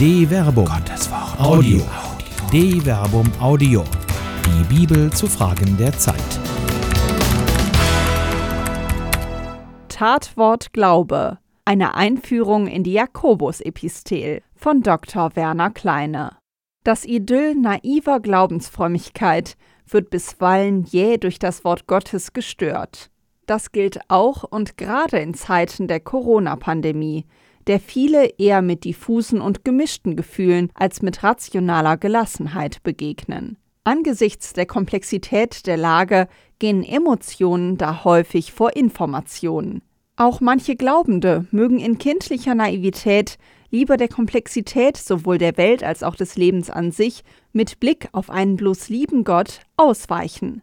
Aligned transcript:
De 0.00 0.26
Verbum. 0.26 0.64
Gottes 0.64 1.10
Wort. 1.10 1.38
Audio. 1.38 1.82
De 2.50 2.80
Verbum 2.80 3.30
Audio. 3.38 3.84
Die 4.46 4.74
Bibel 4.74 5.12
zu 5.12 5.26
Fragen 5.26 5.76
der 5.76 5.92
Zeit. 5.92 6.16
Tatwort 9.90 10.72
Glaube. 10.72 11.36
Eine 11.66 11.96
Einführung 11.96 12.66
in 12.66 12.82
die 12.82 12.94
Jakobus-Epistel 12.94 14.40
von 14.56 14.80
Dr. 14.80 15.36
Werner 15.36 15.68
Kleine. 15.68 16.38
Das 16.82 17.04
Idyll 17.04 17.54
naiver 17.54 18.20
Glaubensfrömmigkeit 18.20 19.58
wird 19.86 20.08
bisweilen 20.08 20.84
jäh 20.84 21.18
durch 21.18 21.38
das 21.38 21.62
Wort 21.62 21.86
Gottes 21.86 22.32
gestört. 22.32 23.10
Das 23.44 23.70
gilt 23.70 24.00
auch 24.08 24.44
und 24.44 24.78
gerade 24.78 25.18
in 25.18 25.34
Zeiten 25.34 25.88
der 25.88 26.00
Corona-Pandemie, 26.00 27.26
der 27.70 27.78
viele 27.78 28.26
eher 28.36 28.62
mit 28.62 28.82
diffusen 28.82 29.40
und 29.40 29.64
gemischten 29.64 30.16
Gefühlen 30.16 30.70
als 30.74 31.02
mit 31.02 31.22
rationaler 31.22 31.96
Gelassenheit 31.96 32.82
begegnen. 32.82 33.58
Angesichts 33.84 34.54
der 34.54 34.66
Komplexität 34.66 35.68
der 35.68 35.76
Lage 35.76 36.26
gehen 36.58 36.82
Emotionen 36.82 37.78
da 37.78 38.02
häufig 38.02 38.52
vor 38.52 38.74
Informationen. 38.74 39.82
Auch 40.16 40.40
manche 40.40 40.74
Glaubende 40.74 41.46
mögen 41.52 41.78
in 41.78 41.98
kindlicher 41.98 42.56
Naivität 42.56 43.38
lieber 43.70 43.96
der 43.96 44.08
Komplexität 44.08 44.96
sowohl 44.96 45.38
der 45.38 45.56
Welt 45.56 45.84
als 45.84 46.02
auch 46.02 46.16
des 46.16 46.34
Lebens 46.34 46.70
an 46.70 46.90
sich 46.90 47.22
mit 47.52 47.78
Blick 47.78 48.08
auf 48.10 48.30
einen 48.30 48.56
bloß 48.56 48.88
lieben 48.88 49.22
Gott 49.22 49.60
ausweichen. 49.76 50.62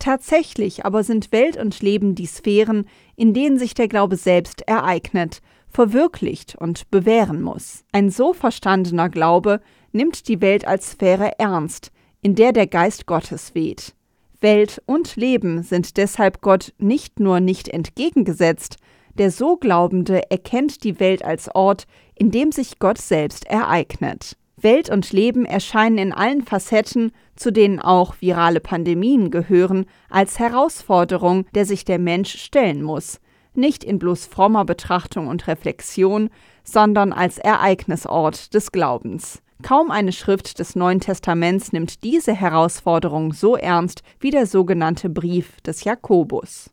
Tatsächlich 0.00 0.84
aber 0.84 1.04
sind 1.04 1.30
Welt 1.30 1.56
und 1.56 1.80
Leben 1.80 2.16
die 2.16 2.26
Sphären, 2.26 2.86
in 3.14 3.34
denen 3.34 3.56
sich 3.56 3.74
der 3.74 3.86
Glaube 3.86 4.16
selbst 4.16 4.62
ereignet, 4.62 5.42
verwirklicht 5.70 6.56
und 6.56 6.90
bewähren 6.90 7.42
muss. 7.42 7.84
Ein 7.92 8.10
so 8.10 8.32
verstandener 8.32 9.08
Glaube 9.08 9.60
nimmt 9.92 10.28
die 10.28 10.40
Welt 10.40 10.66
als 10.66 10.92
Sphäre 10.92 11.38
ernst, 11.38 11.92
in 12.22 12.34
der 12.34 12.52
der 12.52 12.66
Geist 12.66 13.06
Gottes 13.06 13.54
weht. 13.54 13.94
Welt 14.40 14.82
und 14.86 15.16
Leben 15.16 15.62
sind 15.62 15.96
deshalb 15.96 16.40
Gott 16.40 16.72
nicht 16.78 17.20
nur 17.20 17.40
nicht 17.40 17.68
entgegengesetzt, 17.68 18.76
der 19.14 19.30
so 19.30 19.56
Glaubende 19.56 20.30
erkennt 20.30 20.82
die 20.84 20.98
Welt 21.00 21.24
als 21.24 21.54
Ort, 21.54 21.86
in 22.14 22.30
dem 22.30 22.52
sich 22.52 22.78
Gott 22.78 22.98
selbst 22.98 23.46
ereignet. 23.46 24.36
Welt 24.56 24.90
und 24.90 25.12
Leben 25.12 25.46
erscheinen 25.46 25.98
in 25.98 26.12
allen 26.12 26.42
Facetten, 26.42 27.12
zu 27.36 27.50
denen 27.50 27.80
auch 27.80 28.16
virale 28.20 28.60
Pandemien 28.60 29.30
gehören, 29.30 29.86
als 30.08 30.38
Herausforderung, 30.38 31.46
der 31.54 31.64
sich 31.64 31.84
der 31.84 31.98
Mensch 31.98 32.36
stellen 32.38 32.82
muss, 32.82 33.20
nicht 33.54 33.84
in 33.84 33.98
bloß 33.98 34.26
frommer 34.26 34.64
Betrachtung 34.64 35.28
und 35.28 35.46
Reflexion, 35.46 36.30
sondern 36.64 37.12
als 37.12 37.38
Ereignisort 37.38 38.54
des 38.54 38.72
Glaubens. 38.72 39.42
Kaum 39.62 39.90
eine 39.90 40.12
Schrift 40.12 40.58
des 40.58 40.74
Neuen 40.74 41.00
Testaments 41.00 41.72
nimmt 41.72 42.02
diese 42.02 42.34
Herausforderung 42.34 43.32
so 43.32 43.56
ernst 43.56 44.02
wie 44.18 44.30
der 44.30 44.46
sogenannte 44.46 45.10
Brief 45.10 45.60
des 45.60 45.84
Jakobus. 45.84 46.70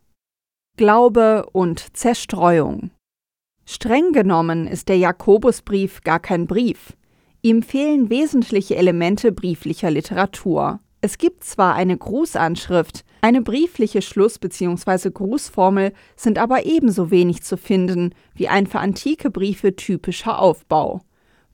Glaube 0.77 1.47
und 1.51 1.97
Zerstreuung 1.97 2.91
Streng 3.69 4.13
genommen 4.13 4.65
ist 4.65 4.87
der 4.87 4.97
Jakobusbrief 4.97 6.01
gar 6.01 6.21
kein 6.21 6.47
Brief. 6.47 6.95
Ihm 7.41 7.61
fehlen 7.61 8.09
wesentliche 8.09 8.77
Elemente 8.77 9.33
brieflicher 9.33 9.91
Literatur. 9.91 10.79
Es 11.01 11.17
gibt 11.17 11.43
zwar 11.43 11.75
eine 11.75 11.97
Grußanschrift, 11.97 13.03
eine 13.27 13.41
briefliche 13.41 14.01
Schluss- 14.01 14.39
bzw. 14.39 15.09
Grußformel 15.09 15.91
sind 16.15 16.39
aber 16.39 16.65
ebenso 16.65 17.11
wenig 17.11 17.43
zu 17.43 17.57
finden 17.57 18.15
wie 18.33 18.47
ein 18.47 18.67
für 18.67 18.79
antike 18.79 19.29
Briefe 19.29 19.75
typischer 19.75 20.39
Aufbau. 20.39 21.01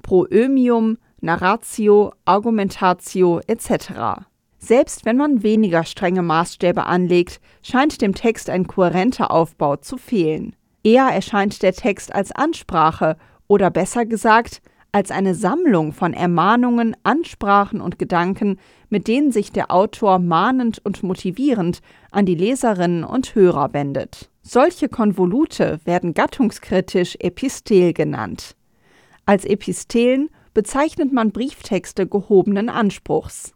Proömium, 0.03 0.99
Narratio, 1.19 2.13
Argumentatio 2.25 3.41
etc. 3.47 4.22
Selbst 4.59 5.03
wenn 5.06 5.17
man 5.17 5.41
weniger 5.41 5.84
strenge 5.84 6.22
Maßstäbe 6.22 6.85
anlegt, 6.85 7.41
scheint 7.63 8.03
dem 8.03 8.13
Text 8.13 8.51
ein 8.51 8.67
kohärenter 8.67 9.31
Aufbau 9.31 9.78
zu 9.78 9.97
fehlen. 9.97 10.55
Eher 10.84 11.07
erscheint 11.07 11.63
der 11.63 11.73
Text 11.73 12.13
als 12.13 12.31
Ansprache 12.31 13.17
oder 13.47 13.72
besser 13.72 14.05
gesagt 14.05 14.61
als 14.93 15.11
eine 15.11 15.35
Sammlung 15.35 15.91
von 15.91 16.13
Ermahnungen, 16.13 16.95
Ansprachen 17.03 17.81
und 17.81 17.99
Gedanken, 17.99 18.59
mit 18.89 19.07
denen 19.07 19.31
sich 19.31 19.51
der 19.51 19.71
Autor 19.71 20.19
mahnend 20.19 20.79
und 20.85 21.03
motivierend 21.03 21.79
an 22.11 22.25
die 22.25 22.35
Leserinnen 22.35 23.03
und 23.03 23.35
Hörer 23.35 23.73
wendet. 23.73 24.29
Solche 24.43 24.89
Konvolute 24.89 25.79
werden 25.83 26.13
gattungskritisch 26.13 27.17
Epistel 27.19 27.93
genannt. 27.93 28.55
Als 29.25 29.45
Epistelen 29.45 30.29
bezeichnet 30.53 31.11
man 31.11 31.31
Brieftexte 31.31 32.05
gehobenen 32.05 32.69
Anspruchs. 32.69 33.53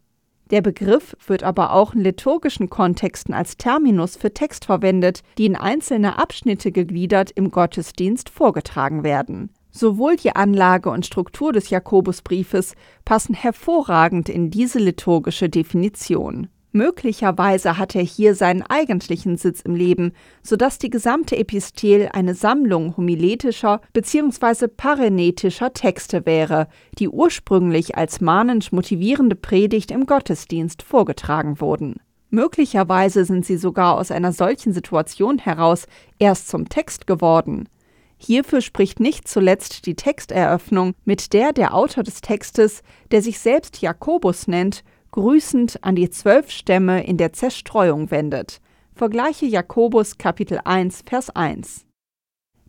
Der 0.49 0.61
Begriff 0.61 1.15
wird 1.27 1.43
aber 1.43 1.73
auch 1.73 1.93
in 1.93 2.01
liturgischen 2.01 2.69
Kontexten 2.69 3.33
als 3.33 3.57
Terminus 3.57 4.15
für 4.15 4.33
Text 4.33 4.65
verwendet, 4.65 5.21
die 5.37 5.45
in 5.45 5.55
einzelne 5.55 6.17
Abschnitte 6.17 6.71
gegliedert 6.71 7.31
im 7.31 7.51
Gottesdienst 7.51 8.29
vorgetragen 8.29 9.03
werden. 9.03 9.51
Sowohl 9.77 10.15
die 10.15 10.35
Anlage 10.35 10.89
und 10.89 11.05
Struktur 11.05 11.53
des 11.53 11.69
Jakobusbriefes 11.69 12.73
passen 13.05 13.35
hervorragend 13.35 14.27
in 14.27 14.49
diese 14.49 14.79
liturgische 14.79 15.49
Definition. 15.49 16.47
Möglicherweise 16.71 17.77
hat 17.77 17.93
er 17.93 18.01
hier 18.01 18.33
seinen 18.33 18.63
eigentlichen 18.63 19.37
Sitz 19.37 19.61
im 19.61 19.75
Leben, 19.75 20.13
sodass 20.41 20.79
die 20.79 20.89
gesamte 20.89 21.37
Epistel 21.37 22.09
eine 22.11 22.33
Sammlung 22.33 22.97
homiletischer 22.97 23.81
bzw. 23.93 24.67
parenetischer 24.67 25.71
Texte 25.73 26.25
wäre, 26.25 26.69
die 26.97 27.07
ursprünglich 27.07 27.95
als 27.95 28.19
mahnend 28.19 28.73
motivierende 28.73 29.35
Predigt 29.35 29.91
im 29.91 30.07
Gottesdienst 30.07 30.81
vorgetragen 30.81 31.61
wurden. 31.61 31.97
Möglicherweise 32.31 33.25
sind 33.25 33.45
sie 33.45 33.57
sogar 33.57 33.95
aus 33.95 34.09
einer 34.09 34.33
solchen 34.33 34.73
Situation 34.73 35.37
heraus 35.37 35.85
erst 36.17 36.47
zum 36.47 36.67
Text 36.67 37.05
geworden. 37.05 37.69
Hierfür 38.17 38.61
spricht 38.61 38.99
nicht 38.99 39.27
zuletzt 39.27 39.85
die 39.85 39.95
Texteröffnung, 39.95 40.93
mit 41.05 41.33
der 41.33 41.53
der 41.53 41.73
Autor 41.73 42.03
des 42.03 42.21
Textes, 42.21 42.81
der 43.11 43.21
sich 43.21 43.39
selbst 43.39 43.81
Jakobus 43.81 44.47
nennt, 44.47 44.83
grüßend 45.11 45.83
an 45.83 45.95
die 45.95 46.09
zwölf 46.09 46.49
Stämme 46.49 47.05
in 47.05 47.17
der 47.17 47.33
Zerstreuung 47.33 48.11
wendet. 48.11 48.59
Vergleiche 48.93 49.45
Jakobus 49.45 50.17
Kapitel 50.17 50.59
1, 50.63 51.03
Vers 51.05 51.29
1. 51.29 51.85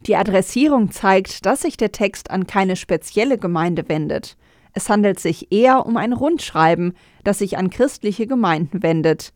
Die 0.06 0.16
Adressierung 0.16 0.92
zeigt, 0.92 1.46
dass 1.46 1.62
sich 1.62 1.76
der 1.76 1.92
Text 1.92 2.30
an 2.30 2.46
keine 2.46 2.76
spezielle 2.76 3.38
Gemeinde 3.38 3.88
wendet. 3.88 4.36
Es 4.74 4.88
handelt 4.90 5.18
sich 5.18 5.50
eher 5.50 5.86
um 5.86 5.96
ein 5.96 6.12
Rundschreiben, 6.12 6.92
das 7.24 7.38
sich 7.38 7.58
an 7.58 7.70
christliche 7.70 8.26
Gemeinden 8.26 8.82
wendet, 8.82 9.32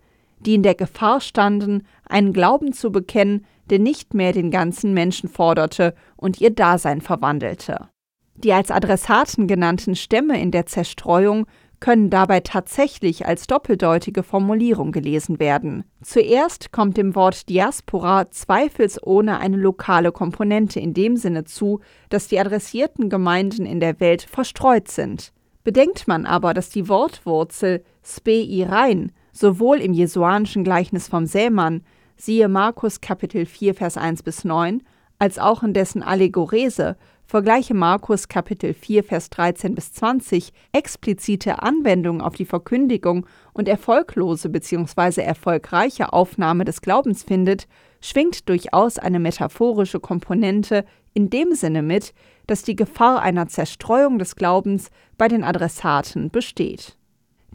die 0.47 0.55
in 0.55 0.63
der 0.63 0.75
Gefahr 0.75 1.21
standen, 1.21 1.87
einen 2.09 2.33
Glauben 2.33 2.73
zu 2.73 2.91
bekennen, 2.91 3.45
der 3.71 3.79
nicht 3.79 4.15
mehr 4.15 4.33
den 4.33 4.51
ganzen 4.51 4.93
Menschen 4.93 5.29
forderte 5.29 5.95
und 6.17 6.41
ihr 6.41 6.51
Dasein 6.51 7.01
verwandelte. 7.01 7.89
Die 8.35 8.53
als 8.53 8.71
Adressaten 8.71 9.47
genannten 9.47 9.95
Stämme 9.95 10.41
in 10.41 10.51
der 10.51 10.67
Zerstreuung 10.67 11.47
können 11.83 12.11
dabei 12.11 12.41
tatsächlich 12.41 13.27
als 13.27 13.49
doppeldeutige 13.49 14.23
Formulierung 14.23 14.93
gelesen 14.93 15.41
werden. 15.41 15.85
Zuerst 16.01 16.71
kommt 16.71 16.97
dem 16.97 17.17
Wort 17.17 17.49
Diaspora 17.49 18.31
zweifelsohne 18.31 19.41
eine 19.41 19.57
lokale 19.57 20.13
Komponente 20.13 20.79
in 20.79 20.95
dem 20.95 21.17
Sinne 21.17 21.45
zu, 21.45 21.81
dass 22.09 22.29
die 22.29 22.39
adressierten 22.39 23.11
Gemeinden 23.11 23.67
in 23.67 23.81
der 23.81 23.99
Welt 23.99 24.23
verstreut 24.23 24.89
sind. 24.89 25.33
Bedenkt 25.65 26.07
man 26.07 26.25
aber, 26.25 26.55
dass 26.55 26.71
die 26.71 26.89
Wortwurzel 26.89 27.83
spei 28.03 28.65
rein 28.69 29.11
sowohl 29.33 29.79
im 29.79 29.93
jesuanischen 29.93 30.65
Gleichnis 30.65 31.09
vom 31.09 31.27
Sämann 31.27 31.83
siehe 32.17 32.49
Markus 32.49 33.01
Kapitel 33.01 33.47
4, 33.47 33.75
Vers 33.75 33.97
1 33.97 34.23
bis 34.23 34.45
9, 34.45 34.83
als 35.19 35.39
auch 35.39 35.63
in 35.63 35.73
dessen 35.73 36.03
Allegorese, 36.03 36.97
vergleiche 37.27 37.75
Markus 37.75 38.29
Kapitel 38.29 38.75
4, 38.75 39.05
Vers 39.05 39.31
13 39.31 39.75
bis 39.75 39.93
20, 39.95 40.53
explizite 40.73 41.63
Anwendung 41.63 42.21
auf 42.21 42.35
die 42.35 42.45
Verkündigung 42.45 43.27
und 43.53 43.69
erfolglose 43.69 44.49
bzw. 44.49 45.23
erfolgreiche 45.23 46.13
Aufnahme 46.13 46.65
des 46.65 46.83
Glaubens 46.83 47.23
findet, 47.23 47.67
schwingt 48.01 48.49
durchaus 48.49 48.99
eine 48.99 49.19
metaphorische 49.19 50.01
Komponente 50.01 50.85
in 51.15 51.31
dem 51.31 51.55
Sinne 51.55 51.83
mit, 51.83 52.13
dass 52.47 52.63
die 52.63 52.77
Gefahr 52.77 53.23
einer 53.23 53.49
Zerstreuung 53.49 54.19
des 54.19 54.37
Glaubens 54.37 54.91
bei 55.17 55.29
den 55.29 55.45
Adressaten 55.45 56.31
besteht. 56.31 56.99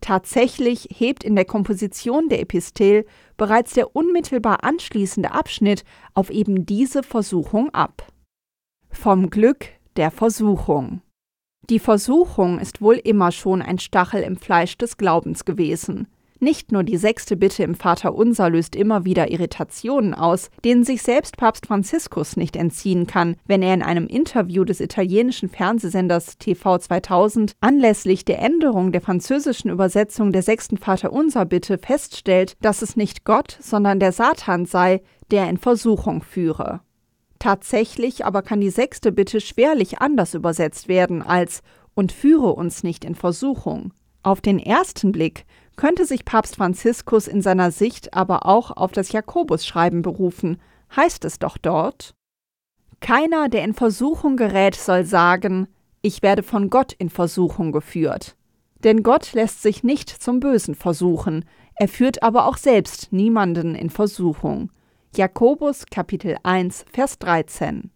Tatsächlich 0.02 0.90
hebt 0.94 1.24
in 1.24 1.36
der 1.36 1.46
Komposition 1.46 2.30
der 2.30 2.40
Epistel 2.40 3.06
bereits 3.36 3.74
der 3.74 3.96
unmittelbar 3.96 4.64
anschließende 4.64 5.32
Abschnitt 5.32 5.84
auf 6.14 6.30
eben 6.30 6.66
diese 6.66 7.04
Versuchung 7.04 7.74
ab. 7.74 8.08
Vom 8.90 9.30
Glück 9.30 9.66
der 9.96 10.12
Versuchung. 10.12 11.02
Die 11.70 11.80
Versuchung 11.80 12.60
ist 12.60 12.82
wohl 12.82 12.96
immer 12.96 13.32
schon 13.32 13.62
ein 13.62 13.80
Stachel 13.80 14.22
im 14.22 14.38
Fleisch 14.38 14.78
des 14.78 14.98
Glaubens 14.98 15.44
gewesen. 15.44 16.08
Nicht 16.40 16.72
nur 16.72 16.84
die 16.84 16.98
sechste 16.98 17.36
Bitte 17.36 17.64
im 17.64 17.74
Vaterunser 17.74 18.50
löst 18.50 18.76
immer 18.76 19.06
wieder 19.06 19.32
Irritationen 19.32 20.14
aus, 20.14 20.50
denen 20.64 20.84
sich 20.84 21.02
selbst 21.02 21.36
Papst 21.38 21.66
Franziskus 21.66 22.38
nicht 22.38 22.56
entziehen 22.56 23.08
kann, 23.08 23.38
wenn 23.46 23.64
er 23.64 23.74
in 23.74 23.82
einem 23.82 24.06
Interview 24.06 24.64
des 24.64 24.80
italienischen 24.80 25.50
Fernsehsenders 25.50 26.38
TV 26.38 26.78
2000 26.78 27.54
anlässlich 27.60 28.24
der 28.24 28.40
Änderung 28.40 28.92
der 28.92 29.02
französischen 29.02 29.72
Übersetzung 29.72 30.32
der 30.32 30.44
sechsten 30.44 30.78
Vaterunser 30.78 31.46
Bitte 31.46 31.80
feststellt, 31.80 32.54
dass 32.62 32.84
es 32.84 32.96
nicht 32.96 33.26
Gott, 33.26 33.58
sondern 33.60 34.00
der 34.00 34.12
Satan 34.12 34.66
sei, 34.66 35.02
der 35.32 35.50
in 35.50 35.58
Versuchung 35.58 36.22
führe. 36.22 36.82
Tatsächlich 37.40 38.26
aber 38.26 38.44
kann 38.44 38.62
die 38.62 38.70
sechste 38.70 39.12
Bitte 39.12 39.42
schwerlich 39.42 40.00
anders 40.00 40.36
übersetzt 40.36 40.88
werden 40.88 41.24
als 41.24 41.62
und 41.96 42.12
führe 42.12 42.54
uns 42.54 42.84
nicht 42.84 43.06
in 43.06 43.16
Versuchung. 43.16 43.92
Auf 44.24 44.42
den 44.42 44.60
ersten 44.60 45.12
Blick 45.12 45.46
könnte 45.78 46.06
sich 46.06 46.26
Papst 46.26 46.58
Franziskus 46.58 47.28
in 47.28 47.42
seiner 47.42 47.72
Sicht 47.72 48.14
aber 48.14 48.46
auch 48.46 48.72
auf 48.72 48.92
das 48.92 49.12
Jakobusschreiben 49.12 50.02
berufen, 50.02 50.60
heißt 50.96 51.24
es 51.24 51.40
doch 51.40 51.58
dort 51.58 52.14
Keiner, 53.00 53.48
der 53.48 53.64
in 53.64 53.74
Versuchung 53.74 54.36
gerät, 54.36 54.76
soll 54.76 55.06
sagen, 55.06 55.68
ich 56.02 56.22
werde 56.22 56.44
von 56.44 56.70
Gott 56.70 56.94
in 56.94 57.10
Versuchung 57.10 57.72
geführt. 57.72 58.36
Denn 58.84 59.04
Gott 59.04 59.34
lässt 59.34 59.62
sich 59.62 59.84
nicht 59.84 60.10
zum 60.10 60.40
Bösen 60.40 60.76
versuchen, 60.76 61.46
er 61.76 61.88
führt 61.88 62.24
aber 62.24 62.48
auch 62.48 62.58
selbst 62.58 63.14
niemanden 63.14 63.76
in 63.76 63.90
Versuchung. 63.90 64.72
Jakobus 65.16 65.86
Kapitel 65.86 66.38
1 66.44 66.86
Vers 66.92 67.20
13. 67.20 67.92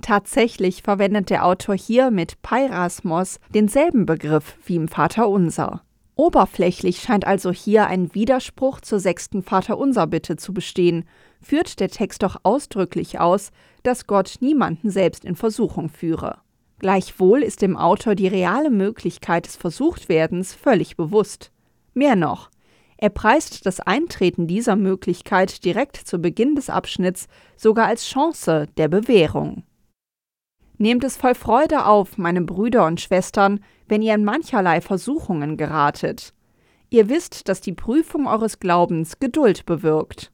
Tatsächlich 0.00 0.82
verwendet 0.82 1.28
der 1.28 1.44
Autor 1.44 1.74
hier 1.74 2.10
mit 2.10 2.40
Peirasmos 2.42 3.40
denselben 3.52 4.06
Begriff 4.06 4.56
wie 4.64 4.76
im 4.76 4.88
Vaterunser. 4.88 5.82
Oberflächlich 6.20 7.00
scheint 7.00 7.26
also 7.26 7.50
hier 7.50 7.86
ein 7.86 8.14
Widerspruch 8.14 8.82
zur 8.82 9.00
sechsten 9.00 9.42
Vaterunser-Bitte 9.42 10.36
zu 10.36 10.52
bestehen, 10.52 11.06
führt 11.40 11.80
der 11.80 11.88
Text 11.88 12.22
doch 12.22 12.36
ausdrücklich 12.42 13.18
aus, 13.18 13.52
dass 13.84 14.06
Gott 14.06 14.34
niemanden 14.40 14.90
selbst 14.90 15.24
in 15.24 15.34
Versuchung 15.34 15.88
führe. 15.88 16.36
Gleichwohl 16.78 17.42
ist 17.42 17.62
dem 17.62 17.74
Autor 17.74 18.16
die 18.16 18.28
reale 18.28 18.68
Möglichkeit 18.68 19.46
des 19.46 19.56
Versuchtwerdens 19.56 20.52
völlig 20.52 20.98
bewusst. 20.98 21.52
Mehr 21.94 22.16
noch, 22.16 22.50
er 22.98 23.08
preist 23.08 23.64
das 23.64 23.80
Eintreten 23.80 24.46
dieser 24.46 24.76
Möglichkeit 24.76 25.64
direkt 25.64 25.96
zu 25.96 26.18
Beginn 26.18 26.54
des 26.54 26.68
Abschnitts 26.68 27.28
sogar 27.56 27.86
als 27.86 28.04
Chance 28.04 28.66
der 28.76 28.88
Bewährung. 28.88 29.62
Nehmt 30.80 31.04
es 31.04 31.18
voll 31.18 31.34
Freude 31.34 31.84
auf, 31.84 32.16
meine 32.16 32.40
Brüder 32.40 32.86
und 32.86 33.02
Schwestern, 33.02 33.60
wenn 33.86 34.00
ihr 34.00 34.14
in 34.14 34.24
mancherlei 34.24 34.80
Versuchungen 34.80 35.58
geratet. 35.58 36.32
Ihr 36.88 37.10
wisst, 37.10 37.50
dass 37.50 37.60
die 37.60 37.74
Prüfung 37.74 38.26
eures 38.26 38.60
Glaubens 38.60 39.18
Geduld 39.18 39.66
bewirkt. 39.66 40.32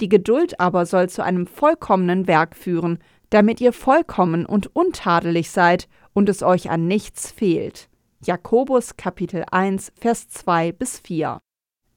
Die 0.00 0.08
Geduld 0.08 0.60
aber 0.60 0.86
soll 0.86 1.08
zu 1.08 1.24
einem 1.24 1.48
vollkommenen 1.48 2.28
Werk 2.28 2.54
führen, 2.54 3.00
damit 3.30 3.60
ihr 3.60 3.72
vollkommen 3.72 4.46
und 4.46 4.76
untadelig 4.76 5.50
seid 5.50 5.88
und 6.12 6.28
es 6.28 6.44
euch 6.44 6.70
an 6.70 6.86
nichts 6.86 7.32
fehlt. 7.32 7.88
Jakobus 8.24 8.96
Kapitel 8.96 9.44
1 9.50 9.90
Vers 9.98 10.28
2 10.28 10.70
bis 10.70 11.00
4 11.00 11.40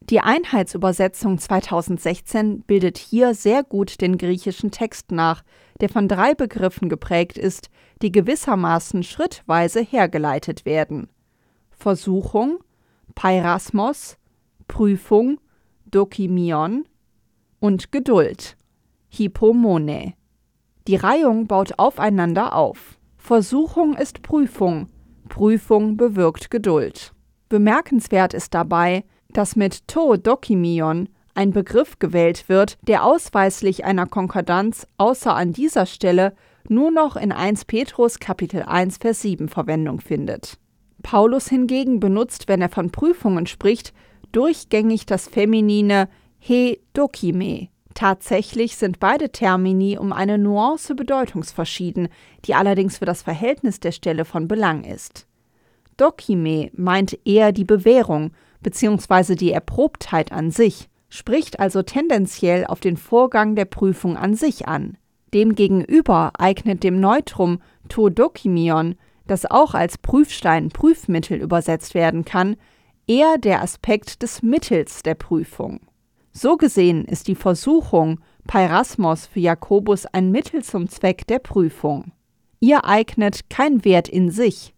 die 0.10 0.20
Einheitsübersetzung 0.20 1.38
2016 1.38 2.64
bildet 2.64 2.98
hier 2.98 3.34
sehr 3.34 3.64
gut 3.64 4.02
den 4.02 4.18
griechischen 4.18 4.70
Text 4.70 5.14
nach, 5.14 5.44
der 5.82 5.90
von 5.90 6.08
drei 6.08 6.34
Begriffen 6.36 6.90
geprägt 6.90 7.38
ist, 7.38 7.70
die 8.02 8.12
gewissermaßen 8.12 9.04
schrittweise 9.04 9.82
hergeleitet 9.82 10.66
werden. 10.66 11.10
Versuchung, 11.72 12.60
Peirasmos, 13.16 14.18
Prüfung, 14.68 15.40
Dokimion 15.86 16.86
und 17.60 17.92
Geduld, 17.92 18.58
Hypomone. 19.10 20.14
Die 20.88 20.96
Reihung 20.96 21.48
baut 21.48 21.78
aufeinander 21.78 22.56
auf. 22.56 22.98
Versuchung 23.18 23.96
ist 23.96 24.22
Prüfung, 24.22 24.90
Prüfung 25.30 25.96
bewirkt 25.98 26.52
Geduld. 26.52 27.14
Bemerkenswert 27.48 28.34
ist 28.34 28.54
dabei, 28.54 29.06
dass 29.30 29.56
mit 29.56 29.88
to 29.88 30.18
dokimion 30.18 31.10
ein 31.36 31.52
Begriff 31.52 32.00
gewählt 32.00 32.50
wird, 32.50 32.78
der 32.82 33.04
ausweislich 33.04 33.86
einer 33.86 34.06
Konkordanz 34.06 34.88
außer 34.98 35.36
an 35.36 35.54
dieser 35.54 35.86
Stelle 35.86 36.34
nur 36.70 36.92
noch 36.92 37.16
in 37.16 37.32
1 37.32 37.66
Petrus 37.66 38.20
Kapitel 38.20 38.64
1 38.64 38.98
Vers 38.98 39.22
7 39.22 39.50
Verwendung 39.50 40.00
findet. 40.00 40.58
Paulus 41.02 41.48
hingegen 41.50 42.00
benutzt, 42.00 42.48
wenn 42.48 42.62
er 42.62 42.70
von 42.70 42.92
Prüfungen 42.92 43.48
spricht, 43.48 43.94
durchgängig 44.32 45.06
das 45.06 45.28
feminine 45.28 46.08
he 46.40 46.80
dokime. 46.94 47.70
Tatsächlich 47.94 48.78
sind 48.78 49.00
beide 49.00 49.30
Termini 49.32 49.98
um 49.98 50.14
eine 50.14 50.38
Nuance 50.38 50.96
bedeutungsverschieden, 50.96 52.08
die 52.46 52.56
allerdings 52.56 52.98
für 52.98 53.06
das 53.06 53.22
Verhältnis 53.22 53.80
der 53.80 53.92
Stelle 53.92 54.26
von 54.26 54.48
Belang 54.48 54.84
ist. 54.84 55.28
Dokime 55.98 56.72
meint 56.74 57.20
eher 57.26 57.52
die 57.52 57.66
Bewährung 57.66 58.32
bzw. 58.62 59.36
die 59.36 59.52
Erprobtheit 59.52 60.32
an 60.32 60.50
sich, 60.50 60.90
spricht 61.14 61.60
also 61.60 61.84
tendenziell 61.84 62.66
auf 62.66 62.80
den 62.80 62.98
Vorgang 62.98 63.56
der 63.56 63.66
Prüfung 63.66 64.18
an 64.18 64.34
sich 64.34 64.68
an. 64.68 64.98
Demgegenüber 65.32 66.32
eignet 66.40 66.84
dem 66.84 67.00
Neutrum 67.00 67.60
to 67.88 68.10
dokimion, 68.10 68.96
das 69.28 69.46
auch 69.46 69.76
als 69.76 70.00
Prüfstein 70.00 70.70
Prüfmittel 70.70 71.40
übersetzt 71.40 71.94
werden 71.94 72.26
kann, 72.26 72.56
eher 73.06 73.38
der 73.38 73.62
Aspekt 73.62 74.24
des 74.24 74.42
Mittels 74.42 75.04
der 75.04 75.14
Prüfung. 75.14 75.82
So 76.32 76.58
gesehen 76.58 77.06
ist 77.06 77.28
die 77.28 77.36
Versuchung 77.36 78.20
Peirasmos 78.48 79.28
für 79.28 79.40
Jakobus 79.40 80.08
ein 80.08 80.32
Mittel 80.32 80.64
zum 80.64 80.90
Zweck 80.90 81.28
der 81.28 81.38
Prüfung. 81.38 82.12
Ihr 82.60 82.86
eignet 82.86 83.52
kein 83.52 83.86
Wert 83.86 84.10
in 84.10 84.32
sich. 84.32 84.74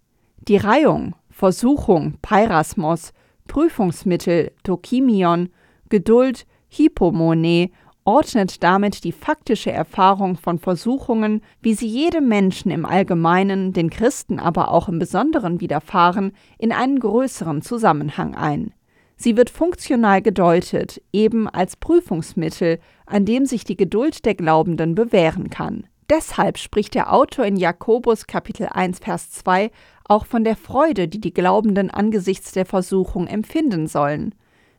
Die 0.49 0.57
Reihung, 0.57 1.15
Versuchung, 1.29 2.17
Peirasmos 2.21 3.13
Prüfungsmittel 3.47 4.51
Dokimion, 4.63 5.49
Geduld 5.89 6.45
Hypomone 6.69 7.69
ordnet 8.05 8.63
damit 8.63 9.03
die 9.03 9.11
faktische 9.11 9.71
Erfahrung 9.71 10.37
von 10.37 10.59
Versuchungen, 10.59 11.41
wie 11.61 11.73
sie 11.73 11.87
jedem 11.87 12.27
Menschen 12.27 12.71
im 12.71 12.85
Allgemeinen, 12.85 13.73
den 13.73 13.89
Christen 13.89 14.39
aber 14.39 14.71
auch 14.71 14.87
im 14.87 14.99
Besonderen 14.99 15.59
widerfahren, 15.59 16.31
in 16.59 16.71
einen 16.71 16.99
größeren 16.99 17.61
Zusammenhang 17.61 18.35
ein. 18.35 18.73
Sie 19.17 19.37
wird 19.37 19.49
funktional 19.49 20.21
gedeutet, 20.21 21.01
eben 21.11 21.47
als 21.47 21.75
Prüfungsmittel, 21.77 22.79
an 23.05 23.25
dem 23.25 23.45
sich 23.45 23.63
die 23.63 23.77
Geduld 23.77 24.25
der 24.25 24.35
Glaubenden 24.35 24.93
bewähren 24.93 25.49
kann. 25.49 25.87
Deshalb 26.09 26.59
spricht 26.59 26.93
der 26.93 27.11
Autor 27.11 27.45
in 27.45 27.55
Jakobus 27.55 28.27
Kapitel 28.27 28.67
1 28.71 28.99
Vers 28.99 29.31
2 29.31 29.71
auch 30.03 30.27
von 30.27 30.43
der 30.43 30.55
Freude, 30.55 31.07
die 31.07 31.19
die 31.19 31.33
Glaubenden 31.33 31.89
angesichts 31.89 32.51
der 32.51 32.67
Versuchung 32.67 33.25
empfinden 33.25 33.87
sollen, 33.87 34.35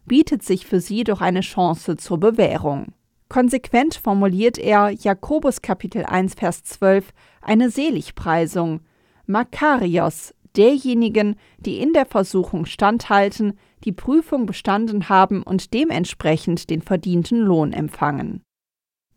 bietet 0.06 0.42
sich 0.42 0.66
für 0.66 0.80
sie 0.80 1.04
doch 1.04 1.20
eine 1.20 1.40
Chance 1.40 1.96
zur 1.96 2.18
Bewährung. 2.18 2.92
Konsequent 3.28 3.94
formuliert 3.94 4.56
er 4.56 4.90
Jakobus 4.90 5.60
Kapitel 5.60 6.04
1 6.04 6.34
Vers 6.34 6.62
12 6.62 7.12
eine 7.42 7.70
Seligpreisung, 7.70 8.80
Makarios, 9.26 10.32
derjenigen, 10.56 11.36
die 11.58 11.80
in 11.80 11.92
der 11.92 12.06
Versuchung 12.06 12.66
standhalten, 12.66 13.58
die 13.84 13.92
Prüfung 13.92 14.46
bestanden 14.46 15.08
haben 15.08 15.42
und 15.42 15.74
dementsprechend 15.74 16.70
den 16.70 16.82
verdienten 16.82 17.40
Lohn 17.40 17.72
empfangen. 17.72 18.42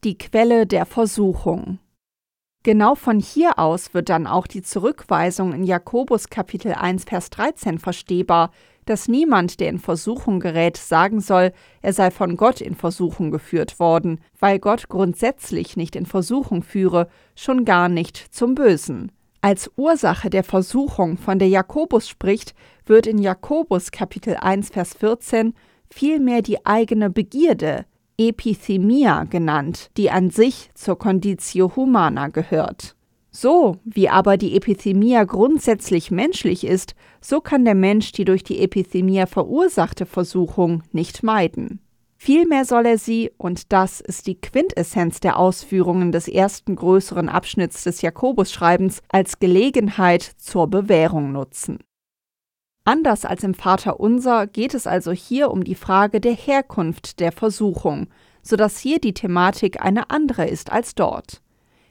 Die 0.03 0.17
Quelle 0.17 0.65
der 0.65 0.85
Versuchung 0.85 1.79
Genau 2.63 2.95
von 2.95 3.19
hier 3.19 3.57
aus 3.57 3.93
wird 3.93 4.09
dann 4.09 4.27
auch 4.27 4.45
die 4.45 4.61
Zurückweisung 4.61 5.53
in 5.53 5.63
Jakobus 5.63 6.29
Kapitel 6.29 6.73
1 6.73 7.05
Vers 7.05 7.29
13 7.29 7.79
verstehbar, 7.79 8.51
dass 8.89 9.07
niemand, 9.07 9.59
der 9.59 9.69
in 9.69 9.77
Versuchung 9.77 10.39
gerät, 10.39 10.75
sagen 10.75 11.21
soll, 11.21 11.53
er 11.81 11.93
sei 11.93 12.09
von 12.09 12.35
Gott 12.37 12.59
in 12.59 12.75
Versuchung 12.75 13.29
geführt 13.29 13.79
worden, 13.79 14.19
weil 14.39 14.57
Gott 14.59 14.89
grundsätzlich 14.89 15.77
nicht 15.77 15.95
in 15.95 16.05
Versuchung 16.05 16.63
führe, 16.63 17.07
schon 17.35 17.65
gar 17.65 17.87
nicht 17.87 18.17
zum 18.17 18.55
Bösen. 18.55 19.11
Als 19.41 19.71
Ursache 19.77 20.29
der 20.29 20.43
Versuchung, 20.43 21.17
von 21.17 21.39
der 21.39 21.47
Jakobus 21.47 22.09
spricht, 22.09 22.55
wird 22.85 23.07
in 23.07 23.19
Jakobus 23.19 23.91
Kapitel 23.91 24.35
1 24.35 24.69
Vers 24.69 24.95
14 24.95 25.53
vielmehr 25.89 26.41
die 26.41 26.65
eigene 26.65 27.09
Begierde, 27.09 27.85
Epithemia 28.17 29.23
genannt, 29.23 29.91
die 29.95 30.11
an 30.11 30.29
sich 30.29 30.71
zur 30.73 30.99
Conditio 30.99 31.73
Humana 31.75 32.27
gehört. 32.27 32.95
So 33.41 33.77
wie 33.85 34.09
aber 34.09 34.35
die 34.35 34.53
Epithemia 34.57 35.23
grundsätzlich 35.23 36.11
menschlich 36.11 36.65
ist, 36.65 36.93
so 37.21 37.39
kann 37.39 37.63
der 37.63 37.73
Mensch 37.73 38.11
die 38.11 38.25
durch 38.25 38.43
die 38.43 38.59
Epithemia 38.59 39.27
verursachte 39.27 40.05
Versuchung 40.05 40.83
nicht 40.91 41.23
meiden. 41.23 41.79
Vielmehr 42.17 42.65
soll 42.65 42.85
er 42.85 42.97
sie, 42.97 43.31
und 43.37 43.71
das 43.71 44.01
ist 44.01 44.27
die 44.27 44.35
Quintessenz 44.35 45.21
der 45.21 45.39
Ausführungen 45.39 46.11
des 46.11 46.27
ersten 46.27 46.75
größeren 46.75 47.29
Abschnitts 47.29 47.85
des 47.85 48.01
Jakobusschreibens, 48.01 49.01
als 49.07 49.39
Gelegenheit 49.39 50.23
zur 50.23 50.67
Bewährung 50.67 51.31
nutzen. 51.31 51.79
Anders 52.83 53.23
als 53.23 53.45
im 53.45 53.53
Vater 53.53 54.01
unser 54.01 54.47
geht 54.47 54.73
es 54.73 54.85
also 54.85 55.13
hier 55.13 55.49
um 55.49 55.63
die 55.63 55.75
Frage 55.75 56.19
der 56.19 56.33
Herkunft 56.33 57.21
der 57.21 57.31
Versuchung, 57.31 58.07
so 58.43 58.57
dass 58.57 58.79
hier 58.79 58.99
die 58.99 59.13
Thematik 59.13 59.81
eine 59.81 60.09
andere 60.09 60.45
ist 60.45 60.73
als 60.73 60.93
dort. 60.93 61.41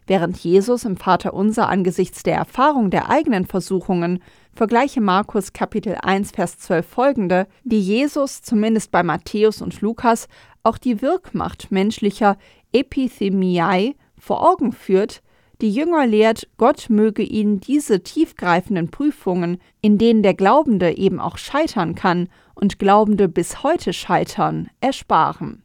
Während 0.09 0.39
Jesus 0.39 0.87
im 0.87 0.97
Vater 0.97 1.35
unser 1.35 1.69
angesichts 1.69 2.23
der 2.23 2.35
Erfahrung 2.35 2.89
der 2.89 3.11
eigenen 3.11 3.45
Versuchungen, 3.45 4.23
vergleiche 4.55 5.03
Markus 5.03 5.53
Kapitel 5.53 5.99
1 6.01 6.31
Vers 6.31 6.57
12 6.61 6.87
folgende, 6.87 7.47
die 7.63 7.79
Jesus 7.79 8.41
zumindest 8.41 8.91
bei 8.91 9.03
Matthäus 9.03 9.61
und 9.61 9.83
Lukas 9.83 10.27
auch 10.63 10.79
die 10.79 11.03
Wirkmacht 11.03 11.71
menschlicher 11.71 12.39
Epithemiai 12.73 13.97
vor 14.17 14.51
Augen 14.51 14.73
führt, 14.73 15.23
die 15.61 15.71
Jünger 15.71 16.07
lehrt, 16.07 16.49
Gott 16.57 16.87
möge 16.89 17.23
ihnen 17.23 17.61
diese 17.61 18.03
tiefgreifenden 18.03 18.91
Prüfungen, 18.91 19.59
in 19.83 19.99
denen 19.99 20.23
der 20.23 20.35
Glaubende 20.35 20.97
eben 20.97 21.21
auch 21.21 21.37
scheitern 21.37 21.95
kann 21.95 22.31
und 22.55 22.79
Glaubende 22.79 23.29
bis 23.29 23.63
heute 23.63 23.93
scheitern, 23.93 24.71
ersparen. 24.81 25.65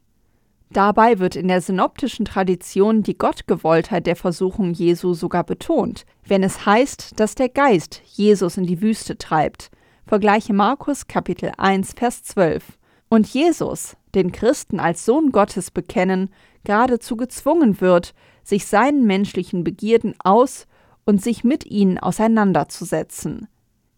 Dabei 0.74 1.20
wird 1.20 1.36
in 1.36 1.46
der 1.46 1.60
synoptischen 1.60 2.24
Tradition 2.24 3.04
die 3.04 3.16
Gottgewolltheit 3.16 4.08
der 4.08 4.16
Versuchung 4.16 4.72
Jesu 4.72 5.14
sogar 5.14 5.44
betont, 5.44 6.04
wenn 6.26 6.42
es 6.42 6.66
heißt, 6.66 7.20
dass 7.20 7.36
der 7.36 7.48
Geist 7.48 8.02
Jesus 8.06 8.56
in 8.56 8.66
die 8.66 8.82
Wüste 8.82 9.16
treibt. 9.16 9.70
Vergleiche 10.04 10.52
Markus 10.52 11.06
Kapitel 11.06 11.52
1 11.58 11.92
Vers 11.92 12.24
12. 12.24 12.76
Und 13.08 13.28
Jesus, 13.28 13.96
den 14.16 14.32
Christen 14.32 14.80
als 14.80 15.04
Sohn 15.04 15.30
Gottes 15.30 15.70
bekennen, 15.70 16.30
geradezu 16.64 17.16
gezwungen 17.16 17.80
wird, 17.80 18.12
sich 18.42 18.66
seinen 18.66 19.06
menschlichen 19.06 19.62
Begierden 19.62 20.16
aus 20.18 20.66
und 21.06 21.22
sich 21.22 21.44
mit 21.44 21.64
ihnen 21.66 21.98
auseinanderzusetzen. 22.00 23.46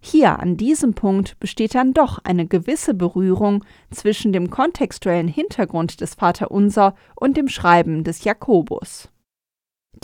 Hier 0.08 0.38
an 0.38 0.56
diesem 0.56 0.94
Punkt 0.94 1.36
besteht 1.40 1.75
dann 1.75 1.92
doch 1.92 2.20
eine 2.22 2.46
gewisse 2.46 2.94
Berührung 2.94 3.64
zwischen 3.90 4.32
dem 4.32 4.50
kontextuellen 4.50 5.26
Hintergrund 5.26 6.00
des 6.00 6.14
Vaterunser 6.14 6.94
und 7.16 7.36
dem 7.36 7.48
Schreiben 7.48 8.04
des 8.04 8.22
Jakobus. 8.22 9.08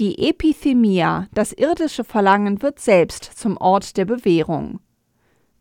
Die 0.00 0.28
Epithemia, 0.28 1.28
das 1.32 1.52
irdische 1.52 2.02
Verlangen, 2.02 2.62
wird 2.62 2.80
selbst 2.80 3.22
zum 3.22 3.56
Ort 3.56 3.96
der 3.96 4.04
Bewährung. 4.04 4.80